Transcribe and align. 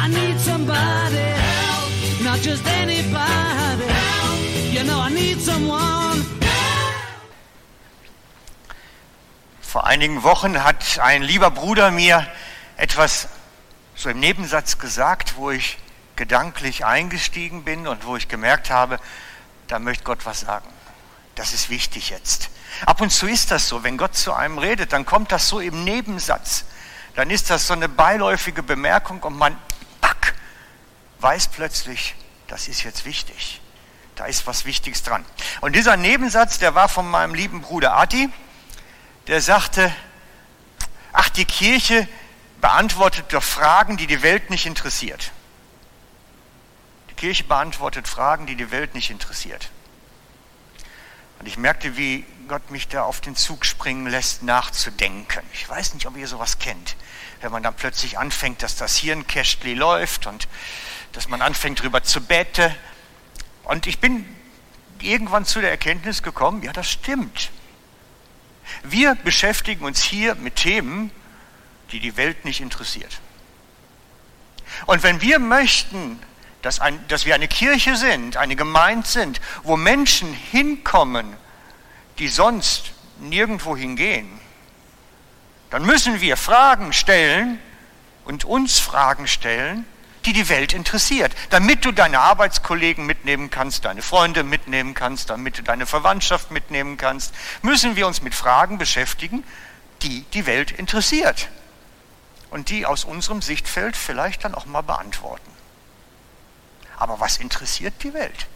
I 0.00 0.08
need 0.08 0.38
somebody 0.38 1.16
help, 1.16 2.22
not 2.22 2.40
just 2.40 2.64
anybody 2.66 3.84
help. 3.84 4.72
You 4.72 4.84
know 4.84 5.00
I 5.00 5.10
need 5.10 5.40
someone. 5.40 6.24
Vor 9.60 9.86
einigen 9.86 10.22
Wochen 10.22 10.62
hat 10.62 10.98
ein 11.00 11.22
lieber 11.22 11.50
Bruder 11.50 11.90
mir 11.90 12.26
etwas 12.76 13.28
so 13.94 14.08
im 14.08 14.20
Nebensatz 14.20 14.78
gesagt, 14.78 15.36
wo 15.36 15.50
ich 15.50 15.78
gedanklich 16.16 16.84
eingestiegen 16.84 17.64
bin 17.64 17.86
und 17.86 18.06
wo 18.06 18.16
ich 18.16 18.28
gemerkt 18.28 18.70
habe, 18.70 18.98
da 19.66 19.78
möchte 19.78 20.04
Gott 20.04 20.24
was 20.24 20.40
sagen. 20.40 20.68
Das 21.34 21.52
ist 21.52 21.70
wichtig 21.70 22.10
jetzt. 22.10 22.50
Ab 22.86 23.00
und 23.00 23.10
zu 23.10 23.26
ist 23.26 23.50
das 23.50 23.68
so, 23.68 23.84
wenn 23.84 23.96
Gott 23.96 24.16
zu 24.16 24.32
einem 24.32 24.58
redet, 24.58 24.92
dann 24.92 25.04
kommt 25.04 25.32
das 25.32 25.48
so 25.48 25.60
im 25.60 25.84
Nebensatz. 25.84 26.64
Dann 27.14 27.30
ist 27.30 27.50
das 27.50 27.66
so 27.66 27.74
eine 27.74 27.88
beiläufige 27.88 28.62
Bemerkung 28.62 29.20
und 29.22 29.36
man 29.36 29.56
pack, 30.00 30.34
weiß 31.20 31.48
plötzlich, 31.48 32.14
das 32.46 32.68
ist 32.68 32.82
jetzt 32.82 33.04
wichtig. 33.04 33.60
Da 34.16 34.24
ist 34.24 34.46
was 34.48 34.64
Wichtiges 34.64 35.04
dran. 35.04 35.24
Und 35.60 35.76
dieser 35.76 35.96
Nebensatz, 35.96 36.58
der 36.58 36.74
war 36.74 36.88
von 36.88 37.08
meinem 37.08 37.34
lieben 37.34 37.60
Bruder 37.60 37.96
Adi, 37.96 38.28
der 39.28 39.40
sagte, 39.40 39.94
ach, 41.12 41.28
die 41.28 41.44
Kirche 41.44 42.08
beantwortet 42.60 43.26
doch 43.32 43.42
Fragen, 43.42 43.96
die 43.96 44.08
die 44.08 44.22
Welt 44.22 44.50
nicht 44.50 44.66
interessiert. 44.66 45.30
Die 47.10 47.14
Kirche 47.14 47.44
beantwortet 47.44 48.08
Fragen, 48.08 48.46
die 48.46 48.56
die 48.56 48.72
Welt 48.72 48.94
nicht 48.94 49.10
interessiert. 49.10 49.70
Und 51.38 51.46
ich 51.46 51.56
merkte, 51.56 51.96
wie 51.96 52.26
Gott 52.48 52.70
mich 52.70 52.88
da 52.88 53.04
auf 53.04 53.20
den 53.20 53.36
Zug 53.36 53.64
springen 53.64 54.08
lässt, 54.08 54.42
nachzudenken. 54.42 55.44
Ich 55.52 55.68
weiß 55.68 55.94
nicht, 55.94 56.06
ob 56.06 56.16
ihr 56.16 56.26
sowas 56.26 56.58
kennt. 56.58 56.96
Wenn 57.40 57.52
man 57.52 57.62
dann 57.62 57.74
plötzlich 57.74 58.18
anfängt, 58.18 58.62
dass 58.62 58.76
das 58.76 58.96
Hirnkästli 58.96 59.74
läuft 59.74 60.26
und 60.26 60.48
dass 61.12 61.28
man 61.28 61.42
anfängt, 61.42 61.82
drüber 61.82 62.02
zu 62.02 62.20
beten. 62.20 62.74
Und 63.64 63.86
ich 63.86 63.98
bin 63.98 64.24
irgendwann 65.00 65.44
zu 65.44 65.60
der 65.60 65.70
Erkenntnis 65.70 66.22
gekommen, 66.22 66.62
ja, 66.62 66.72
das 66.72 66.90
stimmt. 66.90 67.50
Wir 68.82 69.14
beschäftigen 69.14 69.84
uns 69.84 70.02
hier 70.02 70.34
mit 70.34 70.56
Themen, 70.56 71.10
die 71.92 72.00
die 72.00 72.16
Welt 72.16 72.44
nicht 72.44 72.60
interessiert. 72.60 73.20
Und 74.86 75.02
wenn 75.02 75.20
wir 75.20 75.38
möchten, 75.38 76.20
dass, 76.62 76.80
ein, 76.80 77.06
dass 77.08 77.24
wir 77.24 77.34
eine 77.34 77.48
Kirche 77.48 77.96
sind, 77.96 78.36
eine 78.36 78.56
Gemeinde 78.56 79.06
sind, 79.06 79.40
wo 79.62 79.76
Menschen 79.76 80.32
hinkommen, 80.32 81.36
die 82.18 82.28
sonst 82.28 82.92
nirgendwo 83.18 83.76
hingehen, 83.76 84.40
dann 85.70 85.84
müssen 85.84 86.20
wir 86.20 86.36
Fragen 86.36 86.92
stellen 86.92 87.58
und 88.24 88.44
uns 88.44 88.78
Fragen 88.78 89.26
stellen, 89.26 89.86
die 90.24 90.32
die 90.32 90.48
Welt 90.48 90.74
interessiert, 90.74 91.32
damit 91.50 91.84
du 91.84 91.92
deine 91.92 92.20
Arbeitskollegen 92.20 93.06
mitnehmen 93.06 93.50
kannst, 93.50 93.84
deine 93.84 94.02
Freunde 94.02 94.42
mitnehmen 94.42 94.94
kannst, 94.94 95.30
damit 95.30 95.58
du 95.58 95.62
deine 95.62 95.86
Verwandtschaft 95.86 96.50
mitnehmen 96.50 96.96
kannst, 96.96 97.34
müssen 97.62 97.96
wir 97.96 98.06
uns 98.06 98.20
mit 98.20 98.34
Fragen 98.34 98.78
beschäftigen, 98.78 99.44
die 100.02 100.22
die 100.34 100.46
Welt 100.46 100.70
interessiert 100.70 101.48
und 102.50 102.68
die 102.70 102.84
aus 102.86 103.04
unserem 103.04 103.42
Sichtfeld 103.42 103.96
vielleicht 103.96 104.44
dann 104.44 104.54
auch 104.54 104.66
mal 104.66 104.82
beantworten. 104.82 105.50
Aber 106.98 107.20
was 107.20 107.38
interessiert 107.38 107.94
die 108.02 108.12
Welt? 108.12 108.46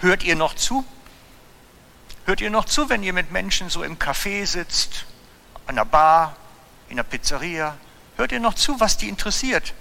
Hört 0.00 0.24
ihr 0.24 0.36
noch 0.36 0.54
zu? 0.54 0.84
Hört 2.26 2.40
ihr 2.40 2.50
noch 2.50 2.64
zu, 2.64 2.88
wenn 2.88 3.02
ihr 3.02 3.12
mit 3.12 3.30
Menschen 3.30 3.70
so 3.70 3.82
im 3.82 3.98
Café 3.98 4.46
sitzt, 4.46 5.06
an 5.66 5.76
der 5.76 5.84
Bar, 5.84 6.36
in 6.92 6.96
der 6.96 7.04
Pizzeria? 7.04 7.76
Hört 8.16 8.32
ihr 8.32 8.40
noch 8.40 8.54
zu, 8.54 8.78
was 8.78 8.98
die 8.98 9.08
interessiert? 9.08 9.72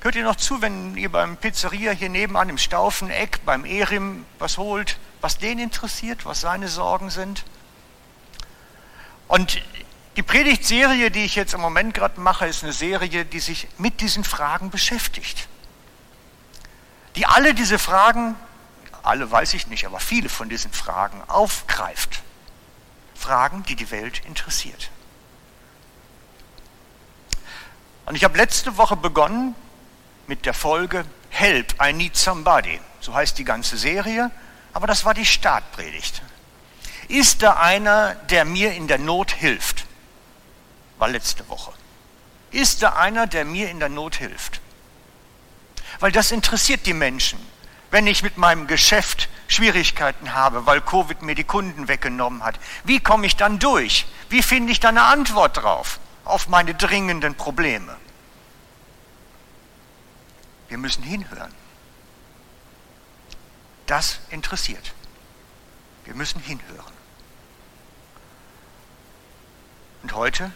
Hört 0.00 0.16
ihr 0.16 0.24
noch 0.24 0.36
zu, 0.36 0.62
wenn 0.62 0.96
ihr 0.96 1.12
beim 1.12 1.36
Pizzeria 1.36 1.92
hier 1.92 2.08
nebenan 2.08 2.48
im 2.48 2.56
Staufeneck 2.58 3.44
beim 3.44 3.66
Erim 3.66 4.24
was 4.38 4.56
holt, 4.56 4.98
was 5.20 5.36
den 5.36 5.58
interessiert, 5.58 6.24
was 6.24 6.40
seine 6.40 6.68
Sorgen 6.68 7.10
sind? 7.10 7.44
Und 9.28 9.60
die 10.16 10.22
Predigtserie, 10.22 11.10
die 11.10 11.24
ich 11.24 11.34
jetzt 11.34 11.52
im 11.52 11.60
Moment 11.60 11.92
gerade 11.92 12.20
mache, 12.20 12.46
ist 12.46 12.62
eine 12.62 12.72
Serie, 12.72 13.26
die 13.26 13.40
sich 13.40 13.68
mit 13.76 14.00
diesen 14.00 14.24
Fragen 14.24 14.70
beschäftigt. 14.70 15.48
Die 17.16 17.26
alle 17.26 17.52
diese 17.52 17.78
Fragen, 17.78 18.34
alle 19.02 19.30
weiß 19.30 19.52
ich 19.52 19.66
nicht, 19.66 19.84
aber 19.84 20.00
viele 20.00 20.30
von 20.30 20.48
diesen 20.48 20.72
Fragen 20.72 21.22
aufgreift. 21.28 22.22
Fragen, 23.14 23.62
die 23.64 23.76
die 23.76 23.90
Welt 23.90 24.22
interessiert. 24.24 24.90
Und 28.06 28.16
ich 28.16 28.24
habe 28.24 28.36
letzte 28.36 28.76
Woche 28.76 28.96
begonnen 28.96 29.54
mit 30.26 30.46
der 30.46 30.54
Folge 30.54 31.04
Help, 31.30 31.74
I 31.82 31.92
Need 31.92 32.16
Somebody. 32.16 32.80
So 33.00 33.14
heißt 33.14 33.38
die 33.38 33.44
ganze 33.44 33.76
Serie, 33.76 34.30
aber 34.72 34.86
das 34.86 35.04
war 35.04 35.14
die 35.14 35.24
Startpredigt. 35.24 36.22
Ist 37.08 37.42
da 37.42 37.54
einer, 37.54 38.14
der 38.14 38.44
mir 38.44 38.72
in 38.72 38.88
der 38.88 38.98
Not 38.98 39.32
hilft? 39.32 39.86
war 40.98 41.08
letzte 41.08 41.48
Woche. 41.48 41.72
Ist 42.50 42.82
da 42.82 42.90
einer, 42.90 43.26
der 43.26 43.44
mir 43.44 43.68
in 43.68 43.80
der 43.80 43.88
Not 43.88 44.16
hilft? 44.16 44.60
Weil 45.98 46.12
das 46.12 46.30
interessiert 46.30 46.86
die 46.86 46.94
Menschen. 46.94 47.38
Wenn 47.90 48.06
ich 48.06 48.22
mit 48.22 48.38
meinem 48.38 48.66
Geschäft 48.66 49.28
Schwierigkeiten 49.48 50.34
habe, 50.34 50.66
weil 50.66 50.80
Covid 50.80 51.22
mir 51.22 51.34
die 51.34 51.44
Kunden 51.44 51.88
weggenommen 51.88 52.42
hat, 52.42 52.58
wie 52.84 53.00
komme 53.00 53.26
ich 53.26 53.36
dann 53.36 53.58
durch? 53.58 54.06
Wie 54.28 54.42
finde 54.42 54.72
ich 54.72 54.80
da 54.80 54.88
eine 54.88 55.04
Antwort 55.04 55.58
drauf 55.58 55.98
auf 56.24 56.48
meine 56.48 56.74
dringenden 56.74 57.34
Probleme? 57.34 57.96
Wir 60.68 60.78
müssen 60.78 61.02
hinhören. 61.02 61.54
Das 63.86 64.18
interessiert. 64.30 64.94
Wir 66.04 66.14
müssen 66.14 66.40
hinhören. 66.40 66.92
Und 70.02 70.12
heute 70.14 70.50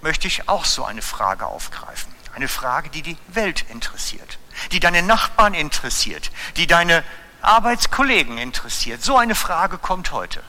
möchte 0.00 0.28
ich 0.28 0.48
auch 0.48 0.64
so 0.64 0.84
eine 0.84 1.02
Frage 1.02 1.46
aufgreifen. 1.46 2.14
Eine 2.34 2.48
Frage, 2.48 2.90
die 2.90 3.02
die 3.02 3.16
Welt 3.28 3.64
interessiert, 3.70 4.38
die 4.72 4.80
deine 4.80 5.02
Nachbarn 5.02 5.54
interessiert, 5.54 6.30
die 6.56 6.66
deine 6.66 7.04
Arbeitskollegen 7.42 8.38
interessiert. 8.38 9.02
So 9.02 9.16
eine 9.16 9.34
Frage 9.34 9.78
kommt 9.78 10.12
heute. 10.12 10.42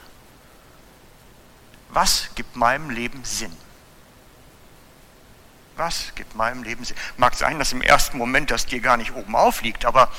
Was 1.90 2.28
gibt 2.34 2.56
meinem 2.56 2.90
Leben 2.90 3.24
Sinn? 3.24 3.56
Was 5.76 6.14
gibt 6.14 6.34
meinem 6.34 6.62
Leben 6.62 6.84
Sinn? 6.84 6.96
Mag 7.18 7.34
sein, 7.34 7.58
dass 7.58 7.72
im 7.72 7.82
ersten 7.82 8.16
Moment 8.16 8.50
das 8.50 8.66
dir 8.66 8.80
gar 8.80 8.96
nicht 8.96 9.12
oben 9.12 9.36
aufliegt, 9.36 9.84
aber 9.84 10.10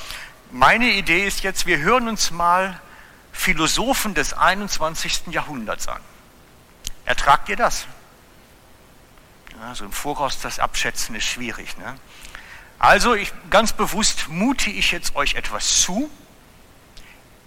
meine 0.50 0.92
Idee 0.92 1.26
ist 1.26 1.42
jetzt, 1.42 1.66
wir 1.66 1.78
hören 1.78 2.08
uns 2.08 2.30
mal 2.30 2.80
Philosophen 3.32 4.14
des 4.14 4.32
21. 4.32 5.28
Jahrhunderts 5.28 5.88
an. 5.88 6.00
Ertragt 7.04 7.48
ihr 7.48 7.56
das? 7.56 7.86
Also 9.62 9.84
im 9.84 9.92
Voraus 9.92 10.40
das 10.40 10.58
Abschätzen 10.58 11.14
ist 11.16 11.24
schwierig. 11.24 11.76
Ne? 11.78 11.98
Also 12.78 13.14
ich, 13.14 13.32
ganz 13.50 13.72
bewusst 13.72 14.28
mute 14.28 14.70
ich 14.70 14.92
jetzt 14.92 15.16
euch 15.16 15.34
etwas 15.34 15.82
zu, 15.82 16.10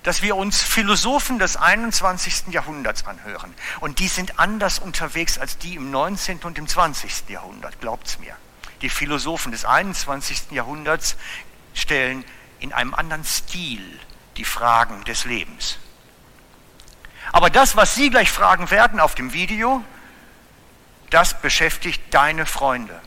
dass 0.03 0.21
wir 0.21 0.35
uns 0.35 0.61
Philosophen 0.61 1.37
des 1.37 1.57
21. 1.57 2.47
Jahrhunderts 2.47 3.05
anhören. 3.05 3.53
Und 3.79 3.99
die 3.99 4.07
sind 4.07 4.39
anders 4.39 4.79
unterwegs 4.79 5.37
als 5.37 5.57
die 5.57 5.75
im 5.75 5.91
19. 5.91 6.39
und 6.39 6.57
im 6.57 6.67
20. 6.67 7.29
Jahrhundert, 7.29 7.79
glaubt's 7.79 8.17
mir. 8.19 8.35
Die 8.81 8.89
Philosophen 8.89 9.51
des 9.51 9.63
21. 9.63 10.51
Jahrhunderts 10.51 11.17
stellen 11.73 12.25
in 12.59 12.73
einem 12.73 12.93
anderen 12.93 13.23
Stil 13.23 13.99
die 14.37 14.45
Fragen 14.45 15.03
des 15.03 15.25
Lebens. 15.25 15.77
Aber 17.31 17.49
das, 17.49 17.75
was 17.75 17.95
Sie 17.95 18.09
gleich 18.09 18.31
fragen 18.31 18.71
werden 18.71 18.99
auf 18.99 19.15
dem 19.15 19.33
Video, 19.33 19.83
das 21.09 21.39
beschäftigt 21.41 22.01
deine 22.11 22.45
Freunde, 22.45 22.99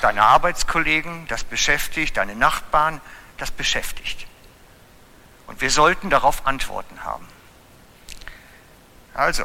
deine 0.00 0.22
Arbeitskollegen, 0.22 1.26
das 1.28 1.44
beschäftigt 1.44 2.16
deine 2.16 2.34
Nachbarn, 2.34 3.00
das 3.36 3.50
beschäftigt. 3.50 4.27
Und 5.48 5.60
wir 5.60 5.70
sollten 5.70 6.10
darauf 6.10 6.46
Antworten 6.46 7.02
haben. 7.02 7.26
Also, 9.14 9.44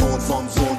sword 0.00 0.22
from 0.22 0.48
Zor. 0.48 0.69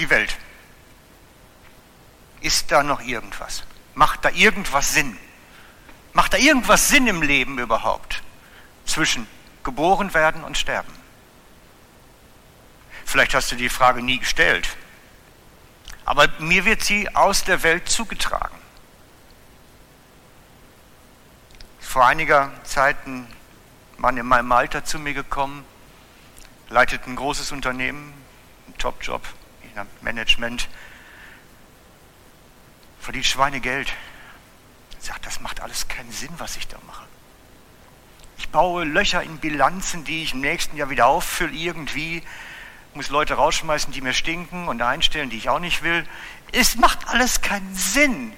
Die 0.00 0.10
Welt. 0.10 0.36
Ist 2.40 2.72
da 2.72 2.82
noch 2.82 3.02
irgendwas? 3.02 3.64
Macht 3.94 4.24
da 4.24 4.30
irgendwas 4.30 4.94
Sinn? 4.94 5.18
Macht 6.14 6.32
da 6.32 6.38
irgendwas 6.38 6.88
Sinn 6.88 7.06
im 7.06 7.22
Leben 7.22 7.58
überhaupt? 7.58 8.22
Zwischen 8.86 9.26
geboren 9.62 10.14
werden 10.14 10.42
und 10.42 10.56
sterben? 10.56 10.92
Vielleicht 13.04 13.34
hast 13.34 13.52
du 13.52 13.56
die 13.56 13.68
Frage 13.68 14.02
nie 14.02 14.18
gestellt. 14.18 14.76
Aber 16.04 16.28
mir 16.38 16.64
wird 16.64 16.82
sie 16.82 17.14
aus 17.14 17.44
der 17.44 17.62
Welt 17.62 17.88
zugetragen. 17.88 18.58
Vor 21.78 22.06
einiger 22.06 22.50
Zeit 22.64 23.06
ein 23.06 23.26
Mann 23.98 24.16
in 24.16 24.26
meinem 24.26 24.50
Alter 24.50 24.84
zu 24.84 24.98
mir 24.98 25.12
gekommen, 25.12 25.64
leitet 26.68 27.06
ein 27.06 27.16
großes 27.16 27.52
Unternehmen, 27.52 28.14
einen 28.66 28.78
Top-Job 28.78 29.22
Management, 30.00 30.68
verdient 33.00 33.26
Schweinegeld. 33.26 33.92
Sagt, 34.98 35.24
das 35.24 35.40
macht 35.40 35.60
alles 35.60 35.88
keinen 35.88 36.12
Sinn, 36.12 36.30
was 36.38 36.56
ich 36.56 36.68
da 36.68 36.76
mache. 36.86 37.04
Ich 38.38 38.48
baue 38.50 38.84
Löcher 38.84 39.22
in 39.22 39.38
Bilanzen, 39.38 40.04
die 40.04 40.22
ich 40.22 40.34
im 40.34 40.40
nächsten 40.40 40.76
Jahr 40.76 40.90
wieder 40.90 41.06
auffülle, 41.06 41.52
irgendwie. 41.52 42.22
Muss 42.94 43.08
Leute 43.08 43.34
rausschmeißen, 43.34 43.92
die 43.92 44.00
mir 44.00 44.12
stinken 44.14 44.68
und 44.68 44.82
einstellen, 44.82 45.30
die 45.30 45.36
ich 45.36 45.48
auch 45.48 45.58
nicht 45.58 45.82
will. 45.82 46.06
Es 46.52 46.76
macht 46.76 47.08
alles 47.08 47.40
keinen 47.40 47.74
Sinn. 47.74 48.32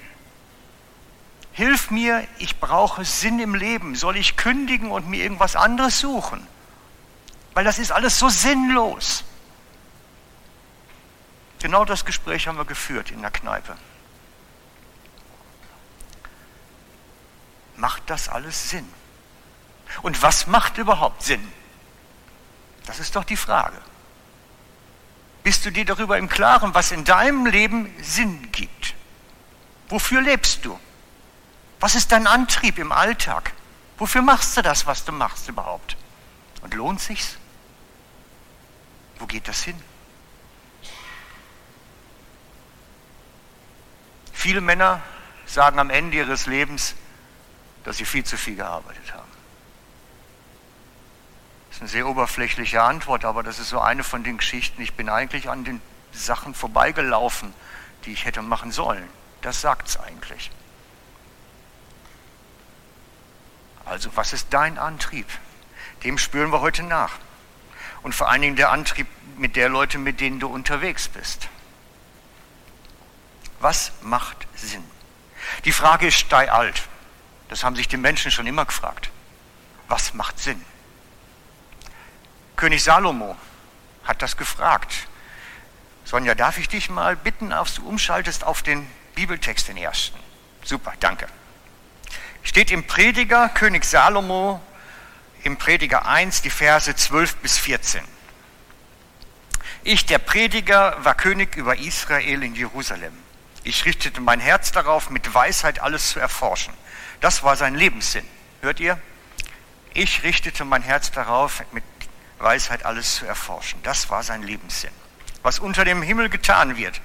Hilf 1.53 1.91
mir, 1.91 2.27
ich 2.37 2.59
brauche 2.59 3.05
Sinn 3.05 3.39
im 3.39 3.55
Leben. 3.55 3.95
Soll 3.95 4.17
ich 4.17 4.37
kündigen 4.37 4.91
und 4.91 5.07
mir 5.07 5.23
irgendwas 5.23 5.55
anderes 5.55 5.99
suchen? 5.99 6.45
Weil 7.53 7.63
das 7.63 7.79
ist 7.79 7.91
alles 7.91 8.17
so 8.17 8.29
sinnlos. 8.29 9.23
Genau 11.63 11.85
das 11.85 12.03
Gespräch 12.03 12.45
haben 12.45 12.57
wir 12.57 12.65
geführt 12.65 13.09
in 13.09 13.21
der 13.21 13.31
Kneipe. 13.31 13.77
Macht 17.77 18.03
das 18.07 18.27
alles 18.27 18.69
Sinn? 18.69 18.85
Und 20.01 20.21
was 20.21 20.45
macht 20.47 20.77
überhaupt 20.77 21.23
Sinn? 21.23 21.53
Das 22.85 22.99
ist 22.99 23.15
doch 23.15 23.23
die 23.23 23.37
Frage. 23.37 23.77
Bist 25.43 25.65
du 25.65 25.71
dir 25.71 25.85
darüber 25.85 26.17
im 26.17 26.27
Klaren, 26.27 26.73
was 26.73 26.91
in 26.91 27.05
deinem 27.05 27.45
Leben 27.45 27.95
Sinn 28.03 28.51
gibt? 28.51 28.93
Wofür 29.87 30.21
lebst 30.21 30.65
du? 30.65 30.77
Was 31.79 31.95
ist 31.95 32.11
dein 32.11 32.27
Antrieb 32.27 32.77
im 32.77 32.91
Alltag? 32.91 33.53
Wofür 33.97 34.21
machst 34.21 34.57
du 34.57 34.61
das, 34.61 34.85
was 34.85 35.05
du 35.05 35.13
machst 35.13 35.47
überhaupt? 35.47 35.95
Und 36.61 36.73
lohnt 36.73 36.99
sich's? 36.99 37.37
Wo 39.17 39.27
geht 39.27 39.47
das 39.47 39.63
hin? 39.63 39.81
Viele 44.43 44.59
Männer 44.59 45.01
sagen 45.45 45.79
am 45.79 45.89
Ende 45.89 46.17
ihres 46.17 46.47
Lebens, 46.47 46.95
dass 47.85 47.95
sie 47.95 48.03
viel 48.03 48.25
zu 48.25 48.35
viel 48.35 48.57
gearbeitet 48.57 49.13
haben. 49.13 49.31
eine 51.79 51.87
sehr 51.87 52.05
oberflächliche 52.05 52.81
Antwort, 52.81 53.23
aber 53.23 53.41
das 53.41 53.59
ist 53.59 53.69
so 53.69 53.79
eine 53.79 54.03
von 54.03 54.25
den 54.25 54.37
Geschichten. 54.37 54.81
Ich 54.81 54.95
bin 54.95 55.07
eigentlich 55.07 55.49
an 55.49 55.63
den 55.63 55.79
Sachen 56.11 56.53
vorbeigelaufen, 56.53 57.53
die 58.03 58.11
ich 58.11 58.25
hätte 58.25 58.41
machen 58.41 58.73
sollen. 58.73 59.07
Das 59.41 59.61
sagt 59.61 59.87
es 59.87 59.97
eigentlich. 59.97 60.51
Also 63.85 64.09
was 64.15 64.33
ist 64.33 64.47
dein 64.49 64.77
Antrieb? 64.77 65.27
Dem 66.03 66.17
spüren 66.17 66.51
wir 66.51 66.59
heute 66.59 66.83
nach. 66.83 67.13
Und 68.01 68.13
vor 68.13 68.29
allen 68.29 68.41
Dingen 68.41 68.57
der 68.57 68.71
Antrieb 68.71 69.07
mit 69.37 69.55
der 69.55 69.69
Leute, 69.69 69.99
mit 69.99 70.19
denen 70.19 70.41
du 70.41 70.49
unterwegs 70.49 71.07
bist. 71.07 71.47
Was 73.63 73.93
macht 74.01 74.45
Sinn? 74.55 74.83
Die 75.63 75.71
Frage 75.71 76.07
ist 76.07 76.15
steilalt. 76.17 76.83
Das 77.47 77.63
haben 77.63 77.77
sich 77.77 77.87
die 77.87 77.95
Menschen 77.95 78.29
schon 78.29 78.45
immer 78.45 78.65
gefragt. 78.65 79.09
Was 79.87 80.13
macht 80.13 80.37
Sinn? 80.37 80.61
König 82.57 82.83
Salomo 82.83 83.37
hat 84.03 84.21
das 84.21 84.35
gefragt. 84.35 85.07
Sonja, 86.03 86.35
darf 86.35 86.57
ich 86.57 86.67
dich 86.67 86.89
mal 86.89 87.15
bitten, 87.15 87.51
dass 87.51 87.75
du 87.75 87.87
umschaltest 87.87 88.43
auf 88.43 88.63
den 88.63 88.85
Bibeltext, 89.15 89.69
den 89.69 89.77
ersten? 89.77 90.19
Super, 90.65 90.91
danke. 90.99 91.29
Steht 92.43 92.69
im 92.69 92.85
Prediger 92.85 93.47
König 93.47 93.85
Salomo 93.85 94.61
im 95.43 95.55
Prediger 95.55 96.05
1 96.05 96.41
die 96.41 96.49
Verse 96.49 96.93
12 96.93 97.37
bis 97.37 97.57
14. 97.59 98.03
Ich, 99.85 100.05
der 100.05 100.19
Prediger, 100.19 100.97
war 101.05 101.15
König 101.15 101.55
über 101.55 101.77
Israel 101.77 102.43
in 102.43 102.55
Jerusalem. 102.55 103.22
Ich 103.63 103.85
richtete 103.85 104.19
mein 104.21 104.39
Herz 104.39 104.71
darauf, 104.71 105.09
mit 105.09 105.33
Weisheit 105.33 105.79
alles 105.79 106.09
zu 106.09 106.19
erforschen. 106.19 106.73
Das 107.21 107.43
war 107.43 107.55
sein 107.55 107.75
Lebenssinn. 107.75 108.25
Hört 108.61 108.79
ihr? 108.79 108.99
Ich 109.93 110.23
richtete 110.23 110.65
mein 110.65 110.81
Herz 110.81 111.11
darauf, 111.11 111.63
mit 111.71 111.83
Weisheit 112.39 112.85
alles 112.85 113.15
zu 113.15 113.25
erforschen. 113.25 113.79
Das 113.83 114.09
war 114.09 114.23
sein 114.23 114.43
Lebenssinn. 114.43 114.91
Was 115.43 115.59
unter 115.59 115.85
dem 115.85 116.01
Himmel 116.01 116.29
getan 116.29 116.77
wird, 116.77 116.99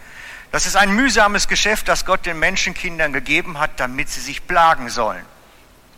das 0.51 0.67
ist 0.67 0.77
ein 0.77 0.95
mühsames 0.95 1.47
Geschäft, 1.47 1.89
das 1.89 2.07
Gott 2.07 2.25
den 2.25 2.39
Menschenkindern 2.39 3.13
gegeben 3.13 3.59
hat, 3.59 3.79
damit 3.79 4.09
sie 4.09 4.21
sich 4.21 4.47
plagen 4.47 4.89
sollen. 4.89 5.25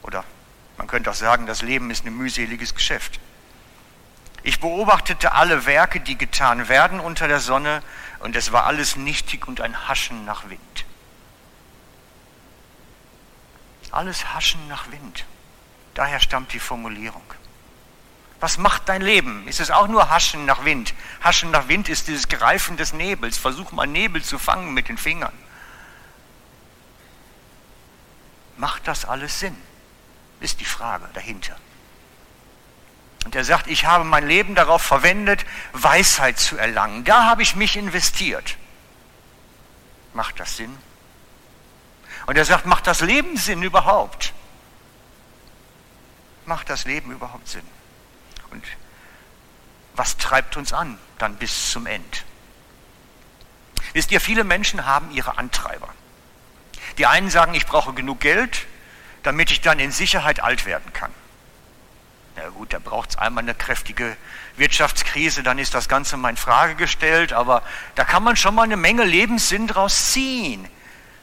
Oder 0.02 0.24
man 0.76 0.86
könnte 0.86 1.10
auch 1.10 1.14
sagen, 1.14 1.46
das 1.46 1.62
Leben 1.62 1.90
ist 1.90 2.04
ein 2.04 2.16
mühseliges 2.16 2.74
Geschäft. 2.74 3.20
Ich 4.42 4.60
beobachtete 4.60 5.32
alle 5.32 5.66
Werke, 5.66 6.00
die 6.00 6.16
getan 6.16 6.68
werden 6.68 7.00
unter 7.00 7.28
der 7.28 7.40
Sonne, 7.40 7.82
und 8.20 8.36
es 8.36 8.52
war 8.52 8.64
alles 8.64 8.96
nichtig 8.96 9.46
und 9.48 9.60
ein 9.60 9.88
Haschen 9.88 10.24
nach 10.24 10.48
Wind. 10.48 10.84
Alles 13.90 14.32
Haschen 14.34 14.68
nach 14.68 14.90
Wind. 14.90 15.24
Daher 15.94 16.20
stammt 16.20 16.52
die 16.52 16.60
Formulierung. 16.60 17.22
Was 18.38 18.56
macht 18.56 18.88
dein 18.88 19.02
Leben? 19.02 19.46
Ist 19.48 19.60
es 19.60 19.70
auch 19.70 19.88
nur 19.88 20.08
Haschen 20.08 20.46
nach 20.46 20.64
Wind? 20.64 20.94
Haschen 21.22 21.50
nach 21.50 21.68
Wind 21.68 21.88
ist 21.88 22.08
dieses 22.08 22.28
Greifen 22.28 22.76
des 22.76 22.94
Nebels. 22.94 23.36
Versuch 23.36 23.72
mal 23.72 23.86
Nebel 23.86 24.22
zu 24.22 24.38
fangen 24.38 24.72
mit 24.72 24.88
den 24.88 24.96
Fingern. 24.96 25.36
Macht 28.56 28.88
das 28.88 29.04
alles 29.04 29.40
Sinn? 29.40 29.56
Ist 30.40 30.60
die 30.60 30.64
Frage 30.64 31.08
dahinter. 31.12 31.56
Und 33.24 33.34
er 33.34 33.44
sagt, 33.44 33.66
ich 33.66 33.84
habe 33.84 34.04
mein 34.04 34.26
Leben 34.26 34.54
darauf 34.54 34.82
verwendet, 34.82 35.44
Weisheit 35.72 36.38
zu 36.38 36.56
erlangen. 36.56 37.04
Da 37.04 37.24
habe 37.24 37.42
ich 37.42 37.54
mich 37.54 37.76
investiert. 37.76 38.56
Macht 40.14 40.40
das 40.40 40.56
Sinn? 40.56 40.76
Und 42.26 42.36
er 42.36 42.44
sagt, 42.44 42.66
macht 42.66 42.86
das 42.86 43.00
Leben 43.00 43.36
Sinn 43.36 43.62
überhaupt? 43.62 44.32
Macht 46.46 46.70
das 46.70 46.84
Leben 46.84 47.12
überhaupt 47.12 47.48
Sinn? 47.48 47.66
Und 48.50 48.64
was 49.94 50.16
treibt 50.16 50.56
uns 50.56 50.72
an 50.72 50.98
dann 51.18 51.36
bis 51.36 51.70
zum 51.70 51.86
End? 51.86 52.24
Wisst 53.92 54.12
ihr, 54.12 54.20
viele 54.20 54.44
Menschen 54.44 54.86
haben 54.86 55.10
ihre 55.10 55.38
Antreiber. 55.38 55.88
Die 56.98 57.06
einen 57.06 57.30
sagen, 57.30 57.54
ich 57.54 57.66
brauche 57.66 57.92
genug 57.92 58.20
Geld, 58.20 58.66
damit 59.22 59.50
ich 59.50 59.60
dann 59.60 59.78
in 59.78 59.92
Sicherheit 59.92 60.40
alt 60.40 60.64
werden 60.66 60.92
kann. 60.92 61.12
Na 62.42 62.48
gut, 62.48 62.72
da 62.72 62.78
braucht 62.78 63.10
es 63.10 63.18
einmal 63.18 63.44
eine 63.44 63.54
kräftige 63.54 64.16
Wirtschaftskrise, 64.56 65.42
dann 65.42 65.58
ist 65.58 65.74
das 65.74 65.90
Ganze 65.90 66.16
mal 66.16 66.30
in 66.30 66.38
Frage 66.38 66.74
gestellt, 66.74 67.34
aber 67.34 67.62
da 67.96 68.04
kann 68.04 68.22
man 68.22 68.34
schon 68.34 68.54
mal 68.54 68.62
eine 68.62 68.78
Menge 68.78 69.04
Lebenssinn 69.04 69.66
draus 69.66 70.12
ziehen. 70.12 70.66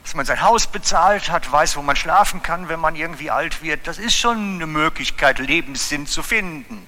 Dass 0.04 0.14
man 0.14 0.28
sein 0.28 0.42
Haus 0.42 0.68
bezahlt 0.68 1.32
hat, 1.32 1.52
weiß, 1.52 1.76
wo 1.76 1.82
man 1.82 1.96
schlafen 1.96 2.44
kann, 2.44 2.70
wenn 2.70 2.80
man 2.80 2.96
irgendwie 2.96 3.32
alt 3.32 3.64
wird, 3.64 3.88
das 3.88 3.98
ist 3.98 4.16
schon 4.16 4.56
eine 4.56 4.68
Möglichkeit, 4.68 5.40
Lebenssinn 5.40 6.06
zu 6.06 6.22
finden. 6.22 6.86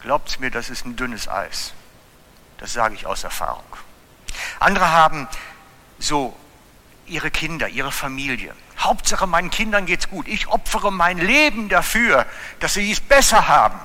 Glaubt 0.00 0.40
mir, 0.40 0.50
das 0.50 0.68
ist 0.68 0.84
ein 0.84 0.96
dünnes 0.96 1.28
Eis. 1.28 1.74
Das 2.58 2.72
sage 2.72 2.96
ich 2.96 3.06
aus 3.06 3.22
Erfahrung. 3.22 3.76
Andere 4.58 4.90
haben 4.90 5.28
so 6.00 6.36
ihre 7.06 7.30
Kinder, 7.30 7.68
ihre 7.68 7.92
Familie. 7.92 8.56
Hauptsache 8.84 9.26
meinen 9.26 9.50
Kindern 9.50 9.86
geht's 9.86 10.08
gut. 10.08 10.28
Ich 10.28 10.48
opfere 10.48 10.92
mein 10.92 11.18
Leben 11.18 11.68
dafür, 11.68 12.26
dass 12.60 12.74
sie 12.74 12.90
es 12.90 13.00
besser 13.00 13.48
haben. 13.48 13.78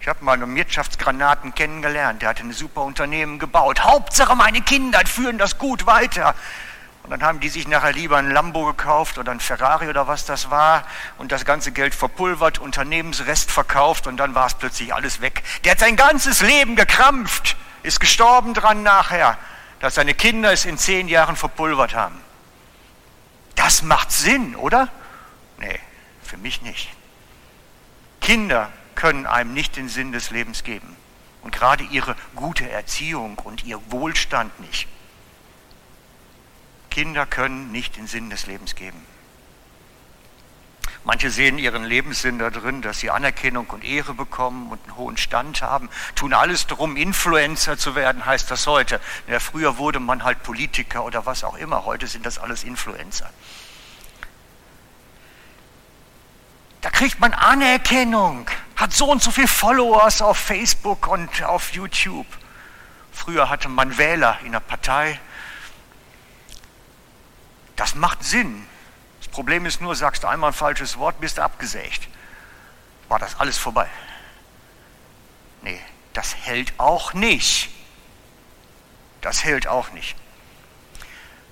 Ich 0.00 0.08
habe 0.08 0.24
mal 0.24 0.32
einen 0.32 0.54
Wirtschaftsgranaten 0.54 1.54
kennengelernt, 1.54 2.22
der 2.22 2.30
hat 2.30 2.40
ein 2.40 2.52
super 2.52 2.82
Unternehmen 2.82 3.38
gebaut. 3.38 3.84
Hauptsache 3.84 4.34
meine 4.34 4.62
Kinder 4.62 5.00
führen 5.06 5.36
das 5.36 5.58
gut 5.58 5.84
weiter. 5.86 6.34
Und 7.02 7.10
dann 7.10 7.22
haben 7.22 7.40
die 7.40 7.50
sich 7.50 7.68
nachher 7.68 7.92
lieber 7.92 8.16
ein 8.16 8.30
Lambo 8.30 8.64
gekauft 8.64 9.18
oder 9.18 9.32
ein 9.32 9.40
Ferrari 9.40 9.88
oder 9.88 10.06
was 10.06 10.24
das 10.24 10.50
war 10.50 10.84
und 11.18 11.32
das 11.32 11.44
ganze 11.44 11.72
Geld 11.72 11.94
verpulvert, 11.94 12.58
Unternehmensrest 12.58 13.50
verkauft 13.50 14.06
und 14.06 14.16
dann 14.16 14.34
war 14.34 14.46
es 14.46 14.54
plötzlich 14.54 14.94
alles 14.94 15.20
weg. 15.20 15.42
Der 15.64 15.72
hat 15.72 15.80
sein 15.80 15.96
ganzes 15.96 16.40
Leben 16.40 16.76
gekrampft, 16.76 17.56
ist 17.82 18.00
gestorben 18.00 18.54
dran 18.54 18.82
nachher, 18.82 19.36
dass 19.80 19.96
seine 19.96 20.14
Kinder 20.14 20.52
es 20.52 20.64
in 20.64 20.78
zehn 20.78 21.08
Jahren 21.08 21.36
verpulvert 21.36 21.94
haben. 21.94 22.20
Das 23.70 23.82
macht 23.82 24.10
Sinn, 24.10 24.56
oder? 24.56 24.88
Nee, 25.60 25.78
für 26.24 26.36
mich 26.36 26.60
nicht. 26.60 26.90
Kinder 28.20 28.72
können 28.96 29.26
einem 29.26 29.54
nicht 29.54 29.76
den 29.76 29.88
Sinn 29.88 30.10
des 30.10 30.32
Lebens 30.32 30.64
geben. 30.64 30.96
Und 31.42 31.52
gerade 31.52 31.84
ihre 31.84 32.16
gute 32.34 32.68
Erziehung 32.68 33.38
und 33.38 33.62
ihr 33.62 33.80
Wohlstand 33.92 34.58
nicht. 34.58 34.88
Kinder 36.90 37.26
können 37.26 37.70
nicht 37.70 37.96
den 37.96 38.08
Sinn 38.08 38.28
des 38.28 38.48
Lebens 38.48 38.74
geben. 38.74 39.06
Manche 41.04 41.30
sehen 41.30 41.56
ihren 41.56 41.84
Lebenssinn 41.84 42.38
darin, 42.38 42.82
dass 42.82 43.00
sie 43.00 43.10
Anerkennung 43.10 43.66
und 43.70 43.84
Ehre 43.84 44.12
bekommen 44.12 44.70
und 44.70 44.82
einen 44.84 44.96
hohen 44.96 45.16
Stand 45.16 45.62
haben, 45.62 45.88
tun 46.14 46.34
alles 46.34 46.66
darum, 46.66 46.96
Influencer 46.96 47.78
zu 47.78 47.94
werden, 47.94 48.26
heißt 48.26 48.50
das 48.50 48.66
heute. 48.66 49.00
Ja, 49.26 49.40
früher 49.40 49.78
wurde 49.78 49.98
man 49.98 50.24
halt 50.24 50.42
Politiker 50.42 51.04
oder 51.04 51.24
was 51.24 51.42
auch 51.42 51.56
immer, 51.56 51.86
heute 51.86 52.06
sind 52.06 52.26
das 52.26 52.38
alles 52.38 52.64
Influencer. 52.64 53.30
Da 56.82 56.90
kriegt 56.90 57.18
man 57.18 57.32
Anerkennung, 57.32 58.50
hat 58.76 58.92
so 58.92 59.06
und 59.10 59.22
so 59.22 59.30
viele 59.30 59.48
Followers 59.48 60.20
auf 60.20 60.38
Facebook 60.38 61.08
und 61.08 61.42
auf 61.42 61.72
YouTube. 61.72 62.26
Früher 63.12 63.48
hatte 63.48 63.68
man 63.68 63.96
Wähler 63.96 64.38
in 64.44 64.52
der 64.52 64.60
Partei. 64.60 65.18
Das 67.76 67.94
macht 67.94 68.22
Sinn. 68.22 68.66
Problem 69.30 69.66
ist 69.66 69.80
nur, 69.80 69.94
sagst 69.94 70.24
du 70.24 70.28
einmal 70.28 70.50
ein 70.50 70.54
falsches 70.54 70.98
Wort, 70.98 71.20
bist 71.20 71.38
du 71.38 71.42
abgesägt. 71.42 72.08
War 73.08 73.18
das 73.18 73.38
alles 73.38 73.58
vorbei? 73.58 73.88
Nee, 75.62 75.80
das 76.12 76.34
hält 76.36 76.72
auch 76.78 77.12
nicht. 77.12 77.70
Das 79.20 79.44
hält 79.44 79.66
auch 79.66 79.90
nicht. 79.92 80.16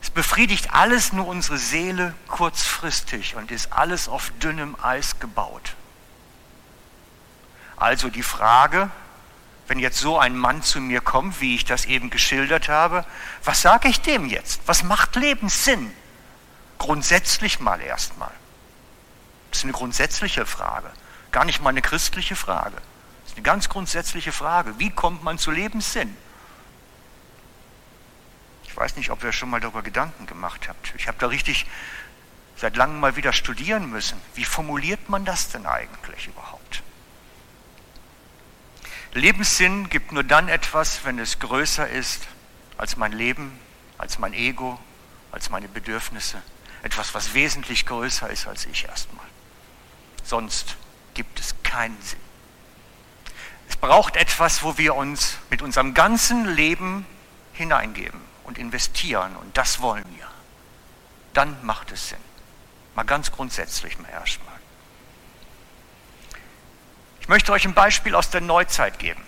Es 0.01 0.11
befriedigt 0.11 0.73
alles 0.73 1.13
nur 1.13 1.27
unsere 1.27 1.59
Seele 1.59 2.15
kurzfristig 2.29 3.35
und 3.35 3.51
ist 3.51 3.73
alles 3.73 4.09
auf 4.09 4.31
dünnem 4.41 4.77
Eis 4.81 5.19
gebaut. 5.19 5.75
Also 7.77 8.09
die 8.09 8.23
Frage, 8.23 8.91
wenn 9.67 9.79
jetzt 9.79 9.99
so 9.99 10.19
ein 10.19 10.37
Mann 10.37 10.63
zu 10.63 10.81
mir 10.81 11.01
kommt, 11.01 11.41
wie 11.41 11.55
ich 11.55 11.65
das 11.65 11.85
eben 11.85 12.11
geschildert 12.11 12.69
habe, 12.69 13.05
was 13.45 13.61
sage 13.61 13.89
ich 13.89 14.01
dem 14.01 14.27
jetzt? 14.27 14.63
Was 14.67 14.83
macht 14.83 15.15
Lebenssinn? 15.17 15.93
Grundsätzlich 16.79 17.61
mal 17.61 17.81
erstmal. 17.81 18.31
Das 19.51 19.59
ist 19.59 19.65
eine 19.65 19.73
grundsätzliche 19.73 20.47
Frage, 20.47 20.91
gar 21.33 21.45
nicht 21.45 21.61
mal 21.61 21.71
eine 21.71 21.83
christliche 21.83 22.37
Frage. 22.37 22.77
Das 23.23 23.33
ist 23.33 23.37
eine 23.37 23.43
ganz 23.43 23.69
grundsätzliche 23.69 24.33
Frage. 24.33 24.79
Wie 24.79 24.91
kommt 24.91 25.23
man 25.23 25.39
zu 25.39 25.51
Lebenssinn? 25.51 26.17
Ich 28.65 28.77
weiß 28.77 28.97
nicht, 28.97 29.11
ob 29.11 29.25
ihr 29.25 29.33
schon 29.33 29.51
mal 29.51 29.61
darüber 29.61 29.83
Gedanken 29.83 30.27
gemacht 30.27 30.69
habt. 30.69 30.95
Ich 30.97 31.09
habe 31.09 31.19
da 31.19 31.27
richtig 31.27 31.67
seit 32.57 32.77
langem 32.77 33.01
mal 33.01 33.17
wieder 33.17 33.33
studieren 33.33 33.91
müssen. 33.91 34.21
Wie 34.35 34.45
formuliert 34.45 35.09
man 35.09 35.25
das 35.25 35.49
denn 35.51 35.67
eigentlich 35.67 36.29
überhaupt? 36.29 36.83
Lebenssinn 39.13 39.89
gibt 39.89 40.13
nur 40.13 40.25
dann 40.25 40.49
etwas, 40.49 41.05
wenn 41.05 41.19
es 41.19 41.39
größer 41.39 41.89
ist 41.89 42.29
als 42.77 42.97
mein 42.97 43.13
Leben, 43.13 43.59
als 43.97 44.19
mein 44.19 44.35
Ego, 44.35 44.79
als 45.33 45.51
meine 45.51 45.69
Bedürfnisse 45.69 46.43
etwas, 46.83 47.15
was 47.15 47.35
wesentlich 47.35 47.87
größer 47.87 48.31
ist 48.31 48.47
als 48.47 48.67
ich 48.67 48.85
erstmal. 48.85 49.27
Sonst 50.25 50.77
gibt 51.15 51.41
es 51.41 51.55
keinen 51.63 52.01
Sinn. 52.03 52.21
Es 53.69 53.77
braucht 53.77 54.17
etwas, 54.17 54.63
wo 54.63 54.79
wir 54.79 54.95
uns 54.95 55.39
mit 55.51 55.63
unserem 55.63 55.95
ganzen 55.95 56.47
Leben 56.47 57.07
hineingeben 57.53 58.21
und 58.45 58.59
investieren. 58.59 59.37
Und 59.37 59.57
das 59.57 59.81
wollen 59.81 60.05
wir. 60.17 60.27
Dann 61.35 61.57
macht 61.65 61.93
es 61.93 62.09
Sinn. 62.09 62.19
Mal 62.95 63.05
ganz 63.05 63.31
grundsätzlich 63.31 63.99
mal 63.99 64.09
erstmal. 64.09 64.55
Ich 67.21 67.29
möchte 67.29 67.53
euch 67.53 67.67
ein 67.67 67.75
Beispiel 67.75 68.15
aus 68.15 68.31
der 68.31 68.41
Neuzeit 68.41 68.99
geben. 68.99 69.23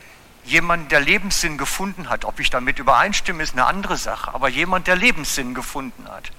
Jemand, 0.45 0.90
der 0.90 1.00
Lebenssinn 1.00 1.59
gefunden 1.59 2.09
hat, 2.09 2.25
ob 2.25 2.40
ich 2.40 2.49
damit 2.49 2.78
übereinstimme, 2.78 3.42
ist 3.42 3.52
eine 3.52 3.66
andere 3.66 3.99
Sache, 3.99 4.33
aber 4.33 4.49
jemand, 4.49 4.87
der 4.87 4.97
Lebenssinn 4.97 5.54
gefunden 5.54 6.09
hat. 6.09 6.33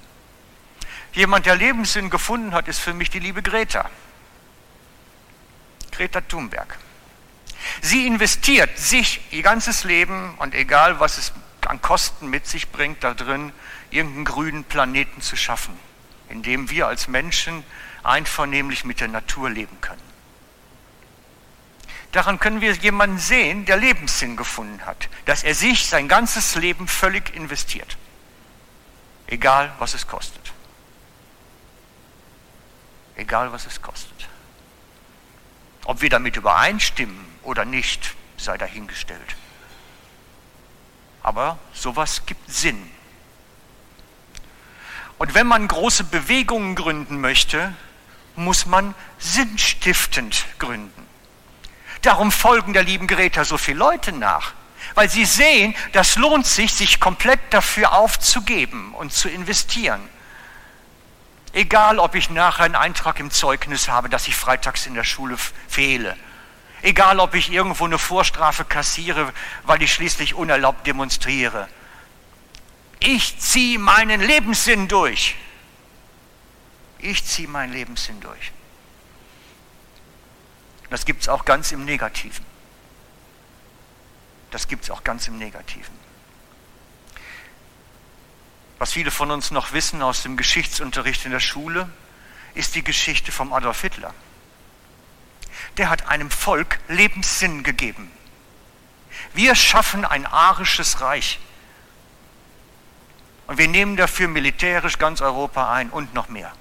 Jemand, 1.13 1.45
der 1.45 1.55
Lebenssinn 1.55 2.09
gefunden 2.09 2.53
hat, 2.53 2.67
ist 2.67 2.79
für 2.79 2.93
mich 2.93 3.09
die 3.09 3.19
liebe 3.19 3.41
Greta. 3.41 3.89
Greta 5.91 6.21
Thunberg. 6.21 6.77
Sie 7.81 8.07
investiert 8.07 8.77
sich 8.77 9.21
ihr 9.31 9.43
ganzes 9.43 9.83
Leben 9.83 10.35
und 10.39 10.55
egal 10.55 10.99
was 10.99 11.17
es 11.17 11.33
an 11.67 11.81
Kosten 11.81 12.29
mit 12.29 12.47
sich 12.47 12.69
bringt, 12.71 13.03
da 13.03 13.13
drin 13.13 13.51
irgendeinen 13.91 14.25
grünen 14.25 14.63
Planeten 14.63 15.21
zu 15.21 15.35
schaffen, 15.35 15.77
in 16.29 16.43
dem 16.43 16.69
wir 16.69 16.87
als 16.87 17.07
Menschen 17.07 17.63
einvernehmlich 18.03 18.83
mit 18.83 18.99
der 18.99 19.09
Natur 19.09 19.49
leben 19.49 19.79
können. 19.79 20.01
Daran 22.11 22.39
können 22.39 22.61
wir 22.61 22.73
jemanden 22.73 23.19
sehen, 23.19 23.65
der 23.65 23.77
Lebenssinn 23.77 24.35
gefunden 24.35 24.85
hat, 24.85 25.07
dass 25.25 25.43
er 25.43 25.55
sich 25.55 25.85
sein 25.85 26.07
ganzes 26.07 26.55
Leben 26.55 26.87
völlig 26.87 27.33
investiert. 27.35 27.97
Egal, 29.27 29.71
was 29.79 29.93
es 29.93 30.07
kostet. 30.07 30.40
Egal, 33.21 33.51
was 33.51 33.67
es 33.67 33.83
kostet. 33.83 34.27
Ob 35.85 36.01
wir 36.01 36.09
damit 36.09 36.37
übereinstimmen 36.37 37.23
oder 37.43 37.65
nicht, 37.65 38.15
sei 38.35 38.57
dahingestellt. 38.57 39.35
Aber 41.21 41.59
sowas 41.71 42.25
gibt 42.25 42.51
Sinn. 42.51 42.89
Und 45.19 45.35
wenn 45.35 45.45
man 45.45 45.67
große 45.67 46.05
Bewegungen 46.05 46.73
gründen 46.73 47.21
möchte, 47.21 47.75
muss 48.35 48.65
man 48.65 48.95
sinnstiftend 49.19 50.47
gründen. 50.57 51.07
Darum 52.01 52.31
folgen 52.31 52.73
der 52.73 52.81
lieben 52.81 53.05
Greta 53.05 53.45
so 53.45 53.59
viele 53.59 53.77
Leute 53.77 54.13
nach, 54.13 54.53
weil 54.95 55.11
sie 55.11 55.25
sehen, 55.25 55.75
das 55.91 56.15
lohnt 56.15 56.47
sich, 56.47 56.73
sich 56.73 56.99
komplett 56.99 57.39
dafür 57.51 57.93
aufzugeben 57.93 58.95
und 58.95 59.13
zu 59.13 59.29
investieren. 59.29 60.01
Egal, 61.53 61.99
ob 61.99 62.15
ich 62.15 62.29
nachher 62.29 62.63
einen 62.63 62.75
Eintrag 62.75 63.19
im 63.19 63.29
Zeugnis 63.29 63.89
habe, 63.89 64.09
dass 64.09 64.27
ich 64.27 64.35
freitags 64.35 64.85
in 64.85 64.93
der 64.93 65.03
Schule 65.03 65.37
fehle. 65.67 66.15
Egal, 66.81 67.19
ob 67.19 67.35
ich 67.35 67.51
irgendwo 67.51 67.85
eine 67.85 67.99
Vorstrafe 67.99 68.65
kassiere, 68.65 69.33
weil 69.63 69.81
ich 69.81 69.93
schließlich 69.93 70.33
unerlaubt 70.33 70.87
demonstriere. 70.87 71.67
Ich 72.99 73.39
ziehe 73.39 73.79
meinen 73.79 74.21
Lebenssinn 74.21 74.87
durch. 74.87 75.35
Ich 76.99 77.25
ziehe 77.25 77.47
meinen 77.47 77.73
Lebenssinn 77.73 78.19
durch. 78.21 78.51
Das 80.89 81.05
gibt 81.05 81.21
es 81.21 81.29
auch 81.29 81.45
ganz 81.45 81.71
im 81.71 81.83
Negativen. 81.83 82.45
Das 84.51 84.67
gibt 84.67 84.83
es 84.83 84.91
auch 84.91 85.03
ganz 85.03 85.27
im 85.27 85.37
Negativen. 85.37 85.97
Was 88.81 88.93
viele 88.93 89.11
von 89.11 89.29
uns 89.29 89.51
noch 89.51 89.73
wissen 89.73 90.01
aus 90.01 90.23
dem 90.23 90.37
Geschichtsunterricht 90.37 91.25
in 91.25 91.31
der 91.31 91.39
Schule, 91.39 91.87
ist 92.55 92.73
die 92.73 92.83
Geschichte 92.83 93.31
vom 93.31 93.53
Adolf 93.53 93.81
Hitler. 93.81 94.11
Der 95.77 95.87
hat 95.91 96.07
einem 96.07 96.31
Volk 96.31 96.79
Lebenssinn 96.87 97.61
gegeben. 97.61 98.11
Wir 99.35 99.53
schaffen 99.53 100.03
ein 100.03 100.25
arisches 100.25 100.99
Reich. 100.99 101.37
Und 103.45 103.59
wir 103.59 103.67
nehmen 103.67 103.97
dafür 103.97 104.27
militärisch 104.27 104.97
ganz 104.97 105.21
Europa 105.21 105.71
ein 105.71 105.91
und 105.91 106.15
noch 106.15 106.29
mehr. 106.29 106.51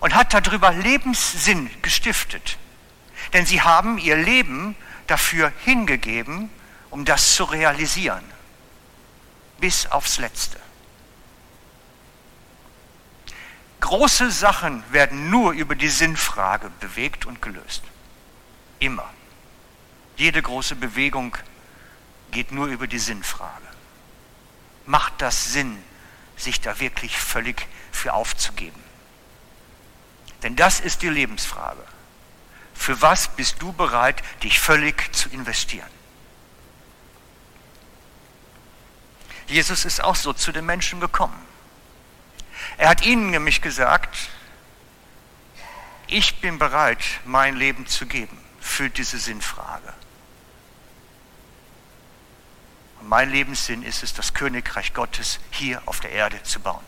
Und 0.00 0.14
hat 0.14 0.32
darüber 0.32 0.72
Lebenssinn 0.72 1.68
gestiftet. 1.82 2.56
Denn 3.34 3.44
sie 3.44 3.60
haben 3.60 3.98
ihr 3.98 4.16
Leben 4.16 4.74
dafür 5.06 5.52
hingegeben, 5.66 6.48
um 6.88 7.04
das 7.04 7.34
zu 7.34 7.44
realisieren. 7.44 8.24
Bis 9.60 9.84
aufs 9.84 10.16
Letzte. 10.16 10.58
Große 13.80 14.30
Sachen 14.30 14.82
werden 14.92 15.30
nur 15.30 15.52
über 15.52 15.74
die 15.74 15.88
Sinnfrage 15.88 16.70
bewegt 16.80 17.26
und 17.26 17.40
gelöst. 17.40 17.82
Immer. 18.80 19.08
Jede 20.16 20.42
große 20.42 20.74
Bewegung 20.74 21.36
geht 22.32 22.52
nur 22.52 22.66
über 22.66 22.86
die 22.86 22.98
Sinnfrage. 22.98 23.66
Macht 24.84 25.14
das 25.18 25.52
Sinn, 25.52 25.82
sich 26.36 26.60
da 26.60 26.80
wirklich 26.80 27.16
völlig 27.18 27.66
für 27.92 28.14
aufzugeben? 28.14 28.82
Denn 30.42 30.56
das 30.56 30.80
ist 30.80 31.02
die 31.02 31.08
Lebensfrage. 31.08 31.82
Für 32.74 33.00
was 33.02 33.28
bist 33.28 33.60
du 33.60 33.72
bereit, 33.72 34.22
dich 34.42 34.60
völlig 34.60 35.12
zu 35.12 35.28
investieren? 35.30 35.88
Jesus 39.48 39.84
ist 39.84 40.02
auch 40.02 40.14
so 40.14 40.32
zu 40.32 40.52
den 40.52 40.66
Menschen 40.66 41.00
gekommen. 41.00 41.47
Er 42.78 42.88
hat 42.88 43.04
ihnen 43.04 43.30
nämlich 43.30 43.60
gesagt, 43.60 44.16
ich 46.06 46.40
bin 46.40 46.58
bereit, 46.58 47.04
mein 47.24 47.56
Leben 47.56 47.86
zu 47.86 48.06
geben 48.06 48.38
für 48.60 48.88
diese 48.88 49.18
Sinnfrage. 49.18 49.92
Und 53.00 53.08
mein 53.08 53.30
Lebenssinn 53.30 53.82
ist 53.82 54.04
es, 54.04 54.14
das 54.14 54.32
Königreich 54.32 54.94
Gottes 54.94 55.40
hier 55.50 55.82
auf 55.86 55.98
der 56.00 56.12
Erde 56.12 56.40
zu 56.44 56.60
bauen. 56.60 56.84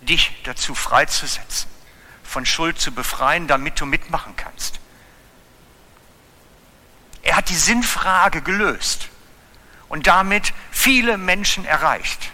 Dich 0.00 0.32
dazu 0.44 0.74
freizusetzen, 0.74 1.70
von 2.22 2.46
Schuld 2.46 2.80
zu 2.80 2.92
befreien, 2.92 3.46
damit 3.46 3.80
du 3.80 3.86
mitmachen 3.86 4.34
kannst. 4.34 4.80
Er 7.22 7.36
hat 7.36 7.50
die 7.50 7.56
Sinnfrage 7.56 8.40
gelöst 8.40 9.08
und 9.88 10.06
damit 10.06 10.52
viele 10.70 11.18
Menschen 11.18 11.64
erreicht 11.64 12.30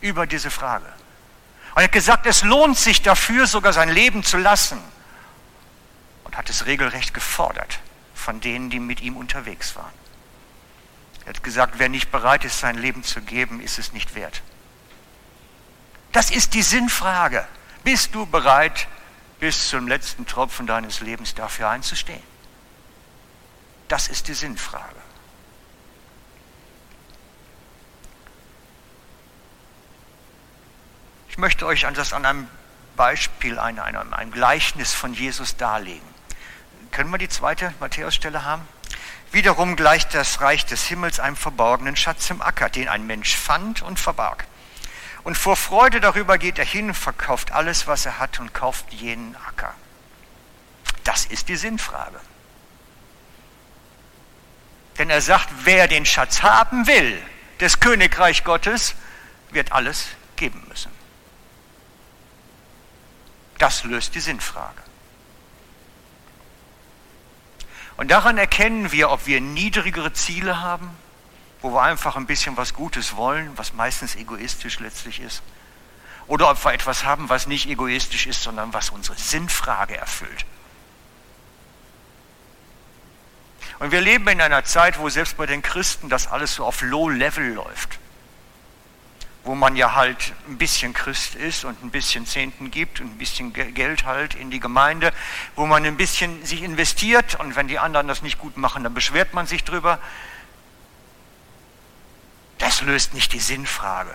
über 0.00 0.26
diese 0.26 0.50
Frage. 0.50 0.86
Und 1.74 1.80
er 1.80 1.84
hat 1.84 1.92
gesagt, 1.92 2.26
es 2.26 2.42
lohnt 2.42 2.78
sich 2.78 3.02
dafür, 3.02 3.46
sogar 3.46 3.72
sein 3.72 3.88
Leben 3.88 4.22
zu 4.22 4.36
lassen. 4.36 4.78
Und 6.24 6.36
hat 6.36 6.48
es 6.50 6.66
regelrecht 6.66 7.14
gefordert 7.14 7.80
von 8.14 8.40
denen, 8.40 8.70
die 8.70 8.80
mit 8.80 9.00
ihm 9.00 9.16
unterwegs 9.16 9.76
waren. 9.76 9.92
Er 11.24 11.30
hat 11.30 11.42
gesagt, 11.42 11.74
wer 11.78 11.88
nicht 11.88 12.10
bereit 12.10 12.44
ist, 12.44 12.60
sein 12.60 12.76
Leben 12.76 13.02
zu 13.02 13.20
geben, 13.20 13.60
ist 13.60 13.78
es 13.78 13.92
nicht 13.92 14.14
wert. 14.14 14.42
Das 16.12 16.30
ist 16.30 16.54
die 16.54 16.62
Sinnfrage. 16.62 17.46
Bist 17.82 18.14
du 18.14 18.24
bereit, 18.24 18.86
bis 19.40 19.68
zum 19.68 19.88
letzten 19.88 20.26
Tropfen 20.26 20.66
deines 20.66 21.00
Lebens 21.00 21.34
dafür 21.34 21.68
einzustehen? 21.68 22.22
Das 23.88 24.08
ist 24.08 24.28
die 24.28 24.34
Sinnfrage. 24.34 24.94
Ich 31.34 31.38
möchte 31.38 31.66
euch 31.66 31.84
das 31.94 32.12
an 32.12 32.24
einem 32.24 32.48
Beispiel, 32.94 33.58
einem, 33.58 34.14
einem 34.14 34.30
Gleichnis 34.30 34.94
von 34.94 35.14
Jesus 35.14 35.56
darlegen. 35.56 36.08
Können 36.92 37.10
wir 37.10 37.18
die 37.18 37.28
zweite 37.28 37.74
Matthäusstelle 37.80 38.44
haben? 38.44 38.62
Wiederum 39.32 39.74
gleicht 39.74 40.14
das 40.14 40.40
Reich 40.40 40.64
des 40.64 40.84
Himmels 40.84 41.18
einem 41.18 41.34
verborgenen 41.34 41.96
Schatz 41.96 42.30
im 42.30 42.40
Acker, 42.40 42.68
den 42.68 42.88
ein 42.88 43.04
Mensch 43.04 43.34
fand 43.34 43.82
und 43.82 43.98
verbarg. 43.98 44.46
Und 45.24 45.36
vor 45.36 45.56
Freude 45.56 45.98
darüber 45.98 46.38
geht 46.38 46.60
er 46.60 46.64
hin, 46.64 46.94
verkauft 46.94 47.50
alles, 47.50 47.88
was 47.88 48.06
er 48.06 48.20
hat 48.20 48.38
und 48.38 48.54
kauft 48.54 48.92
jenen 48.92 49.34
Acker. 49.48 49.74
Das 51.02 51.24
ist 51.24 51.48
die 51.48 51.56
Sinnfrage. 51.56 52.20
Denn 54.98 55.10
er 55.10 55.20
sagt, 55.20 55.48
wer 55.64 55.88
den 55.88 56.06
Schatz 56.06 56.44
haben 56.44 56.86
will, 56.86 57.20
des 57.58 57.80
Königreich 57.80 58.44
Gottes, 58.44 58.94
wird 59.50 59.72
alles 59.72 60.10
geben 60.36 60.64
müssen. 60.68 60.93
Das 63.64 63.82
löst 63.82 64.14
die 64.14 64.20
Sinnfrage. 64.20 64.82
Und 67.96 68.10
daran 68.10 68.36
erkennen 68.36 68.92
wir, 68.92 69.08
ob 69.08 69.24
wir 69.24 69.40
niedrigere 69.40 70.12
Ziele 70.12 70.60
haben, 70.60 70.90
wo 71.62 71.72
wir 71.72 71.80
einfach 71.80 72.16
ein 72.16 72.26
bisschen 72.26 72.58
was 72.58 72.74
Gutes 72.74 73.16
wollen, 73.16 73.50
was 73.56 73.72
meistens 73.72 74.16
egoistisch 74.16 74.80
letztlich 74.80 75.18
ist, 75.18 75.40
oder 76.26 76.50
ob 76.50 76.62
wir 76.62 76.74
etwas 76.74 77.04
haben, 77.04 77.30
was 77.30 77.46
nicht 77.46 77.66
egoistisch 77.66 78.26
ist, 78.26 78.42
sondern 78.42 78.74
was 78.74 78.90
unsere 78.90 79.16
Sinnfrage 79.16 79.96
erfüllt. 79.96 80.44
Und 83.78 83.92
wir 83.92 84.02
leben 84.02 84.28
in 84.28 84.42
einer 84.42 84.64
Zeit, 84.64 84.98
wo 84.98 85.08
selbst 85.08 85.38
bei 85.38 85.46
den 85.46 85.62
Christen 85.62 86.10
das 86.10 86.26
alles 86.26 86.56
so 86.56 86.66
auf 86.66 86.82
Low 86.82 87.08
Level 87.08 87.54
läuft. 87.54 87.98
Wo 89.44 89.54
man 89.54 89.76
ja 89.76 89.94
halt 89.94 90.32
ein 90.48 90.56
bisschen 90.56 90.94
Christ 90.94 91.34
ist 91.34 91.64
und 91.64 91.82
ein 91.84 91.90
bisschen 91.90 92.26
Zehnten 92.26 92.70
gibt 92.70 93.00
und 93.00 93.08
ein 93.08 93.18
bisschen 93.18 93.52
Geld 93.52 94.04
halt 94.04 94.34
in 94.34 94.50
die 94.50 94.58
Gemeinde, 94.58 95.12
wo 95.54 95.66
man 95.66 95.84
ein 95.84 95.96
bisschen 95.96 96.44
sich 96.44 96.62
investiert 96.62 97.38
und 97.38 97.54
wenn 97.54 97.68
die 97.68 97.78
anderen 97.78 98.08
das 98.08 98.22
nicht 98.22 98.38
gut 98.38 98.56
machen, 98.56 98.82
dann 98.82 98.94
beschwert 98.94 99.34
man 99.34 99.46
sich 99.46 99.62
drüber. 99.62 99.98
Das 102.58 102.80
löst 102.80 103.12
nicht 103.12 103.34
die 103.34 103.40
Sinnfrage. 103.40 104.14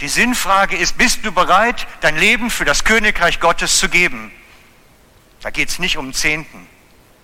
Die 0.00 0.08
Sinnfrage 0.08 0.76
ist, 0.76 0.96
bist 0.96 1.26
du 1.26 1.30
bereit, 1.32 1.86
dein 2.00 2.16
Leben 2.16 2.50
für 2.50 2.64
das 2.64 2.84
Königreich 2.84 3.38
Gottes 3.38 3.78
zu 3.78 3.90
geben? 3.90 4.32
Da 5.42 5.50
geht 5.50 5.68
es 5.68 5.78
nicht 5.78 5.98
um 5.98 6.14
Zehnten, 6.14 6.66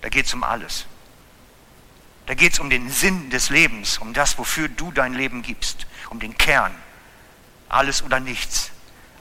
da 0.01 0.09
geht 0.09 0.27
es 0.27 0.33
um 0.35 0.43
alles. 0.43 0.85
Da 2.27 2.33
geht 2.33 2.53
es 2.53 2.59
um 2.59 2.69
den 2.69 2.89
Sinn 2.91 3.29
des 3.29 3.49
Lebens, 3.49 3.97
um 3.97 4.13
das, 4.13 4.37
wofür 4.37 4.67
du 4.67 4.91
dein 4.91 5.13
Leben 5.13 5.41
gibst, 5.41 5.87
um 6.09 6.19
den 6.19 6.37
Kern. 6.37 6.75
Alles 7.69 8.03
oder 8.03 8.19
nichts. 8.19 8.71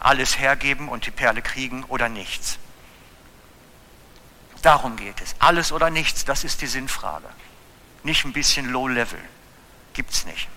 Alles 0.01 0.39
hergeben 0.39 0.89
und 0.89 1.07
die 1.07 1.13
Perle 1.13 1.41
kriegen 1.41 1.85
oder 1.85 2.09
nichts. 2.09 2.59
Darum 4.63 4.97
geht 4.97 5.21
es. 5.21 5.37
Alles 5.39 5.71
oder 5.71 5.91
nichts, 5.91 6.25
das 6.25 6.43
ist 6.43 6.61
die 6.61 6.67
Sinnfrage. 6.67 7.29
Nicht 8.03 8.25
ein 8.25 8.33
bisschen 8.33 8.67
Low 8.67 8.89
Level. 8.89 9.21
Gibt 9.95 10.11
es 10.13 10.27
nicht. 10.27 10.49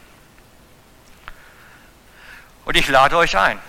Und 2.65 2.75
ich 2.75 2.87
lade 2.87 3.15
euch 3.15 3.37
ein. 3.37 3.59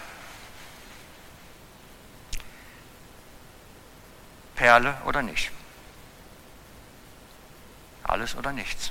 Perle 4.54 4.96
oder 5.04 5.20
nicht. 5.20 5.50
Alles 8.10 8.34
oder 8.34 8.50
nichts. 8.50 8.90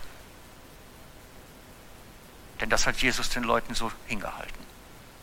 Denn 2.62 2.69
das 2.69 2.88
hat 2.88 2.97
Jesus 3.01 3.29
den 3.29 3.43
Leuten 3.43 3.75
so 3.75 3.91
hingehalten. 4.08 4.65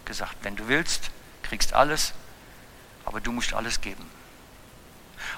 Gesagt, 0.04 0.37
wenn 0.42 0.54
du 0.54 0.68
willst, 0.68 1.11
kriegst 1.42 1.72
alles, 1.72 2.12
aber 3.06 3.22
du 3.22 3.32
musst 3.32 3.54
alles 3.54 3.80
geben. 3.80 4.04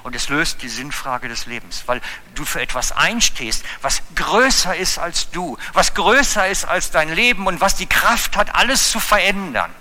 Und 0.03 0.17
es 0.17 0.29
löst 0.29 0.63
die 0.63 0.69
Sinnfrage 0.69 1.29
des 1.29 1.47
Lebens, 1.47 1.85
weil 1.87 2.01
du 2.35 2.45
für 2.45 2.61
etwas 2.61 2.91
einstehst, 2.91 3.65
was 3.81 4.03
größer 4.17 4.75
ist 4.75 4.99
als 4.99 5.31
du, 5.31 5.57
was 5.73 5.95
größer 5.95 6.49
ist 6.49 6.65
als 6.65 6.91
dein 6.91 7.15
Leben 7.15 7.47
und 7.47 7.61
was 7.61 7.77
die 7.77 7.87
Kraft 7.87 8.37
hat, 8.37 8.57
alles 8.57 8.91
zu 8.91 8.99
verändern. 8.99 9.73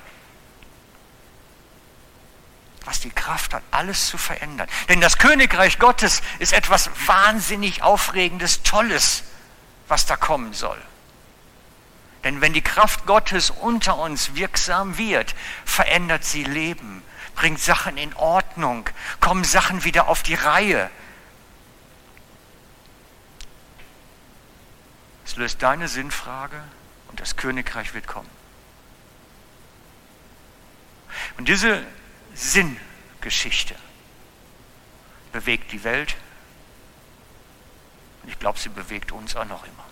Was 2.86 2.97
die 3.08 3.16
Kraft 3.16 3.54
hat, 3.54 3.64
alles 3.72 4.08
zu 4.08 4.18
verändern. 4.18 4.68
Denn 4.90 5.02
das 5.02 5.18
Königreich 5.18 5.80
Gottes 5.80 6.22
ist 6.40 6.54
etwas 6.54 6.90
wahnsinnig 7.06 7.82
Aufregendes, 7.82 8.64
Tolles, 8.64 9.24
was 9.88 10.06
da 10.06 10.18
kommen 10.18 10.54
soll. 10.54 10.82
Denn 12.24 12.42
wenn 12.42 12.54
die 12.54 12.62
Kraft 12.62 13.06
Gottes 13.06 13.50
unter 13.50 13.98
uns 13.98 14.36
wirksam 14.36 14.98
wird, 14.98 15.36
verändert 15.64 16.26
sie 16.26 16.44
Leben, 16.44 17.02
bringt 17.36 17.60
Sachen 17.60 17.98
in 17.98 18.14
Ordnung, 18.16 18.90
kommen 19.22 19.46
Sachen 19.46 19.84
wieder 19.86 20.08
auf 20.08 20.24
die 20.24 20.34
Reihe. 20.34 20.90
Es 25.26 25.38
löst 25.38 25.62
deine 25.64 25.88
Sinnfrage 25.88 26.62
und 27.08 27.22
das 27.22 27.38
Königreich 27.38 27.94
wird 27.94 28.08
kommen. 28.08 28.30
Und 31.38 31.48
diese 31.48 31.86
Sinngeschichte 33.28 33.76
bewegt 35.34 35.74
die 35.74 35.84
Welt 35.84 36.16
und 38.24 38.30
ich 38.30 38.40
glaube, 38.40 38.58
sie 38.58 38.70
bewegt 38.70 39.12
uns 39.12 39.36
auch 39.36 39.46
noch 39.46 39.64
immer. 39.64 39.84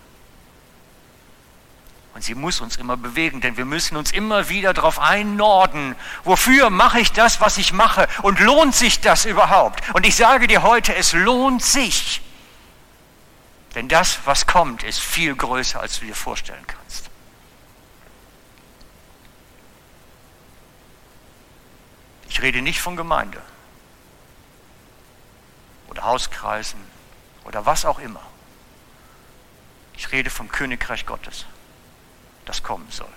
Und 2.13 2.23
sie 2.23 2.33
muss 2.33 2.61
uns 2.61 2.77
immer 2.77 2.95
bewegen, 2.95 3.41
denn 3.41 3.57
wir 3.57 3.65
müssen 3.65 3.97
uns 3.97 4.13
immer 4.13 4.47
wieder 4.47 4.73
darauf 4.73 4.99
einnorden. 4.99 5.97
Wofür 6.23 6.69
mache 6.69 7.01
ich 7.01 7.11
das, 7.11 7.41
was 7.41 7.57
ich 7.57 7.73
mache? 7.73 8.07
Und 8.21 8.39
lohnt 8.39 8.73
sich 8.73 9.01
das 9.01 9.25
überhaupt? 9.25 9.83
Und 9.93 10.05
ich 10.05 10.15
sage 10.15 10.47
dir 10.47 10.63
heute, 10.63 10.95
es 10.95 11.11
lohnt 11.11 11.61
sich. 11.61 12.21
Denn 13.75 13.89
das, 13.89 14.19
was 14.23 14.47
kommt, 14.47 14.83
ist 14.83 15.01
viel 15.01 15.35
größer, 15.35 15.81
als 15.81 15.99
du 15.99 16.05
dir 16.05 16.15
vorstellen 16.15 16.65
kannst. 16.65 17.09
Ich 22.35 22.41
rede 22.41 22.61
nicht 22.61 22.81
von 22.81 22.97
Gemeinde 22.97 23.41
oder 25.87 26.03
Hauskreisen 26.03 26.81
oder 27.45 27.65
was 27.65 27.85
auch 27.85 27.97
immer. 27.97 28.19
Ich 29.95 30.11
rede 30.11 30.29
vom 30.29 30.51
Königreich 30.51 31.05
Gottes 31.05 31.45
das 32.43 32.61
kommen 32.61 32.91
soll. 32.91 33.07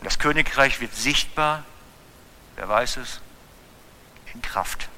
Und 0.00 0.06
das 0.06 0.18
Königreich 0.18 0.80
wird 0.80 0.92
sichtbar, 0.92 1.62
wer 2.56 2.68
weiß 2.68 2.96
es, 2.96 3.20
in 4.34 4.42
Kraft. 4.42 4.88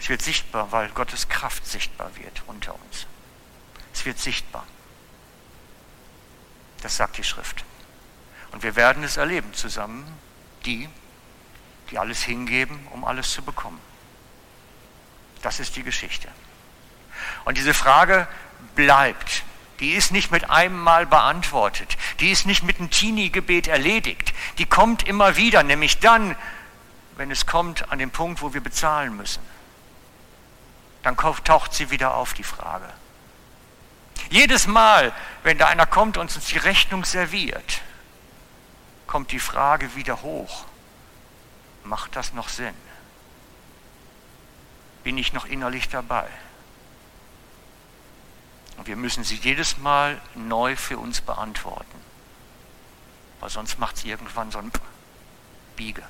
Es 0.00 0.08
wird 0.08 0.20
sichtbar, 0.20 0.72
weil 0.72 0.88
Gottes 0.88 1.28
Kraft 1.28 1.64
sichtbar 1.64 2.10
wird 2.16 2.42
unter 2.48 2.74
uns. 2.74 3.06
Es 3.94 4.04
wird 4.04 4.18
sichtbar. 4.18 4.66
Das 6.80 6.96
sagt 6.96 7.18
die 7.18 7.24
Schrift. 7.24 7.64
Und 8.52 8.62
wir 8.62 8.76
werden 8.76 9.02
es 9.02 9.16
erleben 9.16 9.52
zusammen, 9.54 10.06
die, 10.64 10.88
die 11.90 11.98
alles 11.98 12.22
hingeben, 12.22 12.86
um 12.92 13.04
alles 13.04 13.32
zu 13.32 13.42
bekommen. 13.42 13.80
Das 15.42 15.58
ist 15.58 15.74
die 15.76 15.82
Geschichte. 15.82 16.28
Und 17.44 17.58
diese 17.58 17.74
Frage 17.74 18.28
bleibt 18.76 19.42
die 19.82 19.94
ist 19.94 20.12
nicht 20.12 20.30
mit 20.30 20.48
einem 20.48 20.80
Mal 20.80 21.06
beantwortet. 21.06 21.96
Die 22.20 22.30
ist 22.30 22.46
nicht 22.46 22.62
mit 22.62 22.78
einem 22.78 22.90
Teenie-Gebet 22.90 23.66
erledigt. 23.66 24.32
Die 24.58 24.64
kommt 24.64 25.08
immer 25.08 25.36
wieder, 25.36 25.64
nämlich 25.64 25.98
dann, 25.98 26.36
wenn 27.16 27.32
es 27.32 27.46
kommt 27.46 27.90
an 27.90 27.98
den 27.98 28.12
Punkt, 28.12 28.42
wo 28.42 28.54
wir 28.54 28.60
bezahlen 28.60 29.16
müssen. 29.16 29.42
Dann 31.02 31.16
taucht 31.16 31.74
sie 31.74 31.90
wieder 31.90 32.14
auf, 32.14 32.32
die 32.32 32.44
Frage. 32.44 32.88
Jedes 34.30 34.68
Mal, 34.68 35.12
wenn 35.42 35.58
da 35.58 35.66
einer 35.66 35.86
kommt 35.86 36.16
und 36.16 36.32
uns 36.32 36.46
die 36.46 36.58
Rechnung 36.58 37.04
serviert, 37.04 37.80
kommt 39.12 39.30
die 39.30 39.40
Frage 39.40 39.94
wieder 39.94 40.22
hoch. 40.22 40.64
Macht 41.84 42.16
das 42.16 42.32
noch 42.32 42.48
Sinn? 42.48 42.74
Bin 45.04 45.18
ich 45.18 45.34
noch 45.34 45.44
innerlich 45.44 45.90
dabei? 45.90 46.26
Und 48.78 48.86
wir 48.86 48.96
müssen 48.96 49.22
sie 49.22 49.34
jedes 49.34 49.76
Mal 49.76 50.18
neu 50.34 50.76
für 50.76 50.96
uns 50.96 51.20
beantworten. 51.20 52.00
Weil 53.40 53.50
sonst 53.50 53.78
macht 53.78 53.96
es 53.96 54.04
irgendwann 54.04 54.50
so 54.50 54.60
ein 54.60 54.72
Biege. 55.76 56.04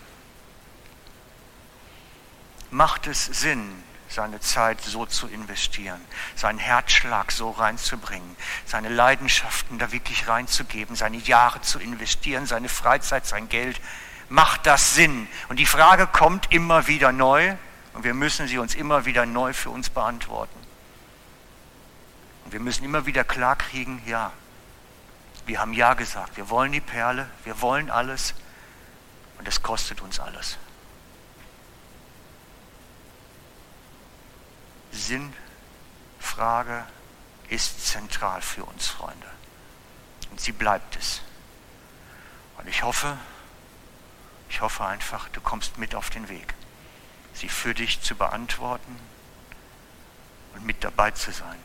Macht 2.70 3.08
es 3.08 3.24
Sinn, 3.24 3.82
seine 4.12 4.40
Zeit 4.40 4.80
so 4.80 5.06
zu 5.06 5.26
investieren, 5.26 6.00
seinen 6.36 6.58
Herzschlag 6.58 7.32
so 7.32 7.50
reinzubringen, 7.50 8.36
seine 8.66 8.88
Leidenschaften 8.88 9.78
da 9.78 9.92
wirklich 9.92 10.28
reinzugeben, 10.28 10.96
seine 10.96 11.16
Jahre 11.18 11.60
zu 11.62 11.78
investieren, 11.78 12.46
seine 12.46 12.68
Freizeit, 12.68 13.26
sein 13.26 13.48
Geld? 13.48 13.80
Macht 14.28 14.66
das 14.66 14.94
Sinn? 14.94 15.28
Und 15.48 15.58
die 15.58 15.66
Frage 15.66 16.06
kommt 16.06 16.52
immer 16.52 16.86
wieder 16.86 17.12
neu 17.12 17.56
und 17.94 18.04
wir 18.04 18.14
müssen 18.14 18.48
sie 18.48 18.58
uns 18.58 18.74
immer 18.74 19.04
wieder 19.04 19.26
neu 19.26 19.52
für 19.52 19.70
uns 19.70 19.90
beantworten. 19.90 20.58
Wir 22.46 22.60
müssen 22.60 22.84
immer 22.84 23.06
wieder 23.06 23.24
klarkriegen, 23.24 24.02
ja, 24.06 24.32
wir 25.46 25.60
haben 25.60 25.72
Ja 25.72 25.94
gesagt, 25.94 26.36
wir 26.36 26.50
wollen 26.50 26.72
die 26.72 26.80
Perle, 26.80 27.28
wir 27.44 27.60
wollen 27.60 27.90
alles 27.90 28.34
und 29.38 29.48
es 29.48 29.62
kostet 29.62 30.00
uns 30.00 30.20
alles. 30.20 30.58
Sinnfrage 34.92 36.86
ist 37.48 37.86
zentral 37.86 38.40
für 38.42 38.64
uns, 38.64 38.86
Freunde. 38.86 39.26
Und 40.30 40.40
sie 40.40 40.52
bleibt 40.52 40.96
es. 40.96 41.20
Und 42.58 42.68
ich 42.68 42.82
hoffe, 42.82 43.18
ich 44.48 44.60
hoffe 44.60 44.84
einfach, 44.84 45.28
du 45.30 45.40
kommst 45.40 45.78
mit 45.78 45.94
auf 45.94 46.10
den 46.10 46.28
Weg, 46.28 46.54
sie 47.34 47.48
für 47.48 47.74
dich 47.74 48.00
zu 48.02 48.14
beantworten 48.14 48.96
und 50.54 50.64
mit 50.64 50.84
dabei 50.84 51.10
zu 51.10 51.32
sein 51.32 51.58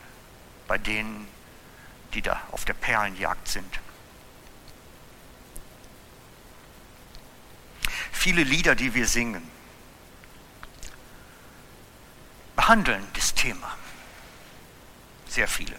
bei 0.68 0.78
denen, 0.78 1.26
die 2.14 2.22
da 2.22 2.40
auf 2.52 2.64
der 2.64 2.74
Perlenjagd 2.74 3.48
sind. 3.48 3.80
Viele 8.12 8.44
Lieder, 8.44 8.74
die 8.74 8.94
wir 8.94 9.06
singen, 9.06 9.42
behandeln 12.58 13.06
das 13.14 13.34
Thema. 13.34 13.70
Sehr 15.28 15.46
viele. 15.46 15.76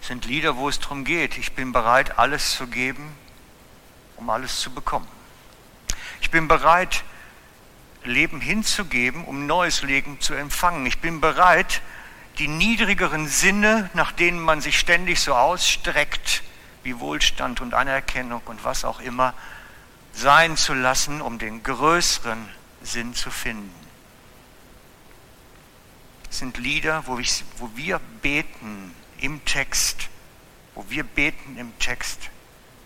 Es 0.00 0.06
sind 0.06 0.24
Lieder, 0.24 0.56
wo 0.56 0.68
es 0.68 0.78
darum 0.78 1.04
geht, 1.04 1.36
ich 1.36 1.54
bin 1.54 1.72
bereit, 1.72 2.16
alles 2.16 2.52
zu 2.54 2.68
geben, 2.68 3.12
um 4.16 4.30
alles 4.30 4.60
zu 4.60 4.70
bekommen. 4.70 5.08
Ich 6.20 6.30
bin 6.30 6.46
bereit, 6.46 7.02
Leben 8.04 8.40
hinzugeben, 8.40 9.24
um 9.24 9.46
neues 9.46 9.82
Leben 9.82 10.20
zu 10.20 10.32
empfangen. 10.34 10.86
Ich 10.86 11.00
bin 11.00 11.20
bereit, 11.20 11.82
die 12.38 12.46
niedrigeren 12.46 13.26
Sinne, 13.26 13.90
nach 13.94 14.12
denen 14.12 14.38
man 14.38 14.60
sich 14.60 14.78
ständig 14.78 15.20
so 15.20 15.34
ausstreckt, 15.34 16.44
wie 16.84 17.00
Wohlstand 17.00 17.60
und 17.60 17.74
Anerkennung 17.74 18.42
und 18.44 18.62
was 18.62 18.84
auch 18.84 19.00
immer, 19.00 19.34
sein 20.12 20.56
zu 20.56 20.72
lassen, 20.72 21.20
um 21.20 21.40
den 21.40 21.64
größeren 21.64 22.48
Sinn 22.82 23.12
zu 23.14 23.32
finden. 23.32 23.83
Sind 26.34 26.58
Lieder, 26.58 27.06
wo, 27.06 27.20
ich, 27.20 27.44
wo 27.58 27.70
wir 27.76 28.00
beten 28.20 28.92
im 29.18 29.44
Text, 29.44 30.08
wo 30.74 30.84
wir 30.88 31.04
beten 31.04 31.56
im 31.56 31.78
Text, 31.78 32.18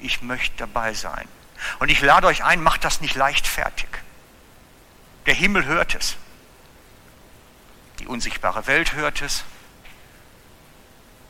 ich 0.01 0.21
möchte 0.21 0.55
dabei 0.59 0.93
sein. 0.93 1.27
Und 1.79 1.89
ich 1.89 2.03
lade 2.03 2.27
euch 2.27 2.45
ein, 2.45 2.63
macht 2.63 2.85
das 2.85 3.01
nicht 3.01 3.17
leichtfertig. 3.17 3.89
Der 5.25 5.33
Himmel 5.33 5.65
hört 5.65 5.95
es. 5.95 6.17
Die 8.01 8.07
unsichtbare 8.07 8.67
Welt 8.67 8.93
hört 8.93 9.23
es. 9.23 9.45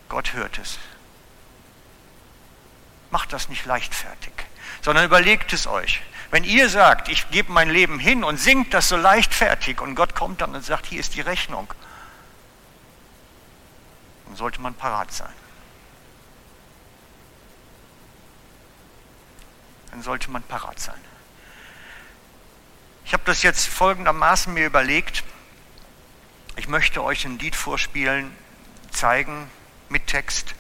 Gott 0.09 0.33
hört 0.33 0.59
es. 0.59 0.81
Macht 3.13 3.33
das 3.33 3.49
nicht 3.49 3.65
leichtfertig, 3.65 4.33
sondern 4.83 5.05
überlegt 5.05 5.53
es 5.53 5.69
euch. 5.69 6.03
Wenn 6.33 6.43
ihr 6.43 6.69
sagt, 6.69 7.09
ich 7.09 7.31
gebe 7.31 7.53
mein 7.53 7.71
Leben 7.71 8.01
hin 8.01 8.25
und 8.25 8.39
singt 8.39 8.75
das 8.75 8.89
so 8.89 8.97
leichtfertig 8.97 9.81
und 9.81 9.95
Gott 9.95 10.17
kommt 10.17 10.41
dann 10.41 10.57
und 10.57 10.65
sagt, 10.65 10.87
hier 10.87 10.99
ist 10.99 11.15
die 11.15 11.21
Rechnung, 11.21 11.73
dann 14.29 14.37
sollte 14.37 14.61
man 14.61 14.75
parat 14.75 15.11
sein. 15.11 15.33
Dann 19.91 20.03
sollte 20.03 20.31
man 20.31 20.43
parat 20.43 20.79
sein. 20.79 21.01
Ich 23.07 23.15
habe 23.15 23.23
das 23.25 23.43
jetzt 23.43 23.67
folgendermaßen 23.67 24.53
mir 24.53 24.67
überlegt. 24.67 25.25
Ich 26.57 26.69
möchte 26.69 27.03
euch 27.03 27.25
ein 27.25 27.39
Lied 27.39 27.57
vorspielen, 27.57 28.37
zeigen 28.91 29.51
mit 29.89 30.07
Text, 30.07 30.55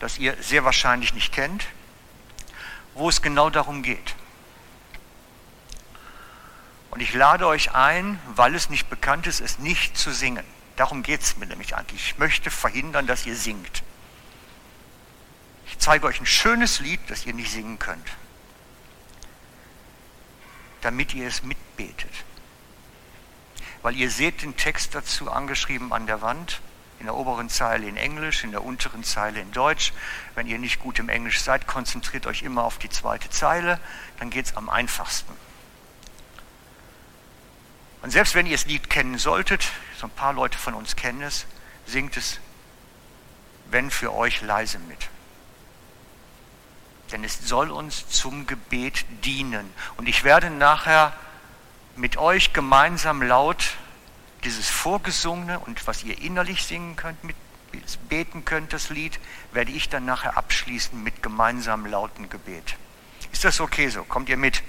das 0.00 0.18
ihr 0.18 0.36
sehr 0.42 0.64
wahrscheinlich 0.64 1.14
nicht 1.14 1.32
kennt, 1.32 1.66
wo 2.92 3.08
es 3.08 3.22
genau 3.22 3.48
darum 3.48 3.82
geht. 3.82 4.14
Und 6.90 7.00
ich 7.00 7.14
lade 7.14 7.46
euch 7.46 7.72
ein, 7.74 8.20
weil 8.26 8.54
es 8.54 8.68
nicht 8.68 8.90
bekannt 8.90 9.26
ist, 9.26 9.40
es 9.40 9.58
nicht 9.58 9.96
zu 9.96 10.12
singen. 10.12 10.44
Darum 10.78 11.02
geht 11.02 11.22
es 11.22 11.36
mir 11.36 11.46
nämlich 11.46 11.74
eigentlich. 11.76 12.12
Ich 12.12 12.18
möchte 12.18 12.52
verhindern, 12.52 13.08
dass 13.08 13.26
ihr 13.26 13.34
singt. 13.34 13.82
Ich 15.66 15.76
zeige 15.78 16.06
euch 16.06 16.20
ein 16.20 16.26
schönes 16.26 16.78
Lied, 16.78 17.00
das 17.08 17.26
ihr 17.26 17.34
nicht 17.34 17.50
singen 17.50 17.80
könnt, 17.80 18.06
damit 20.80 21.14
ihr 21.14 21.26
es 21.26 21.42
mitbetet. 21.42 22.12
Weil 23.82 23.96
ihr 23.96 24.08
seht 24.08 24.42
den 24.42 24.56
Text 24.56 24.94
dazu 24.94 25.28
angeschrieben 25.28 25.92
an 25.92 26.06
der 26.06 26.22
Wand, 26.22 26.60
in 27.00 27.06
der 27.06 27.16
oberen 27.16 27.48
Zeile 27.48 27.88
in 27.88 27.96
Englisch, 27.96 28.44
in 28.44 28.52
der 28.52 28.62
unteren 28.62 29.02
Zeile 29.02 29.40
in 29.40 29.50
Deutsch. 29.50 29.92
Wenn 30.36 30.46
ihr 30.46 30.60
nicht 30.60 30.78
gut 30.78 31.00
im 31.00 31.08
Englisch 31.08 31.40
seid, 31.40 31.66
konzentriert 31.66 32.28
euch 32.28 32.42
immer 32.42 32.62
auf 32.62 32.78
die 32.78 32.88
zweite 32.88 33.30
Zeile, 33.30 33.80
dann 34.20 34.30
geht 34.30 34.46
es 34.46 34.56
am 34.56 34.68
einfachsten. 34.68 35.47
Und 38.02 38.10
selbst 38.10 38.34
wenn 38.34 38.46
ihr 38.46 38.56
das 38.56 38.66
Lied 38.66 38.90
kennen 38.90 39.18
solltet, 39.18 39.66
so 39.98 40.06
ein 40.06 40.10
paar 40.10 40.32
Leute 40.32 40.58
von 40.58 40.74
uns 40.74 40.96
kennen 40.96 41.22
es, 41.22 41.46
singt 41.86 42.16
es, 42.16 42.40
wenn 43.70 43.90
für 43.90 44.14
euch 44.14 44.40
leise 44.42 44.78
mit. 44.78 45.08
Denn 47.10 47.24
es 47.24 47.40
soll 47.40 47.70
uns 47.70 48.08
zum 48.08 48.46
Gebet 48.46 49.04
dienen. 49.24 49.72
Und 49.96 50.08
ich 50.08 50.24
werde 50.24 50.50
nachher 50.50 51.12
mit 51.96 52.16
euch 52.16 52.52
gemeinsam 52.52 53.22
laut 53.22 53.74
dieses 54.44 54.68
Vorgesungene 54.68 55.58
und 55.58 55.86
was 55.86 56.04
ihr 56.04 56.20
innerlich 56.20 56.64
singen 56.64 56.96
könnt, 56.96 57.22
mit, 57.24 57.36
beten 58.08 58.44
könnt, 58.44 58.72
das 58.72 58.90
Lied, 58.90 59.18
werde 59.52 59.72
ich 59.72 59.88
dann 59.88 60.04
nachher 60.04 60.36
abschließen 60.36 61.02
mit 61.02 61.22
gemeinsamem 61.22 61.90
lauten 61.90 62.30
Gebet. 62.30 62.76
Ist 63.32 63.44
das 63.44 63.60
okay 63.60 63.88
so? 63.88 64.04
Kommt 64.04 64.28
ihr 64.28 64.36
mit? 64.36 64.62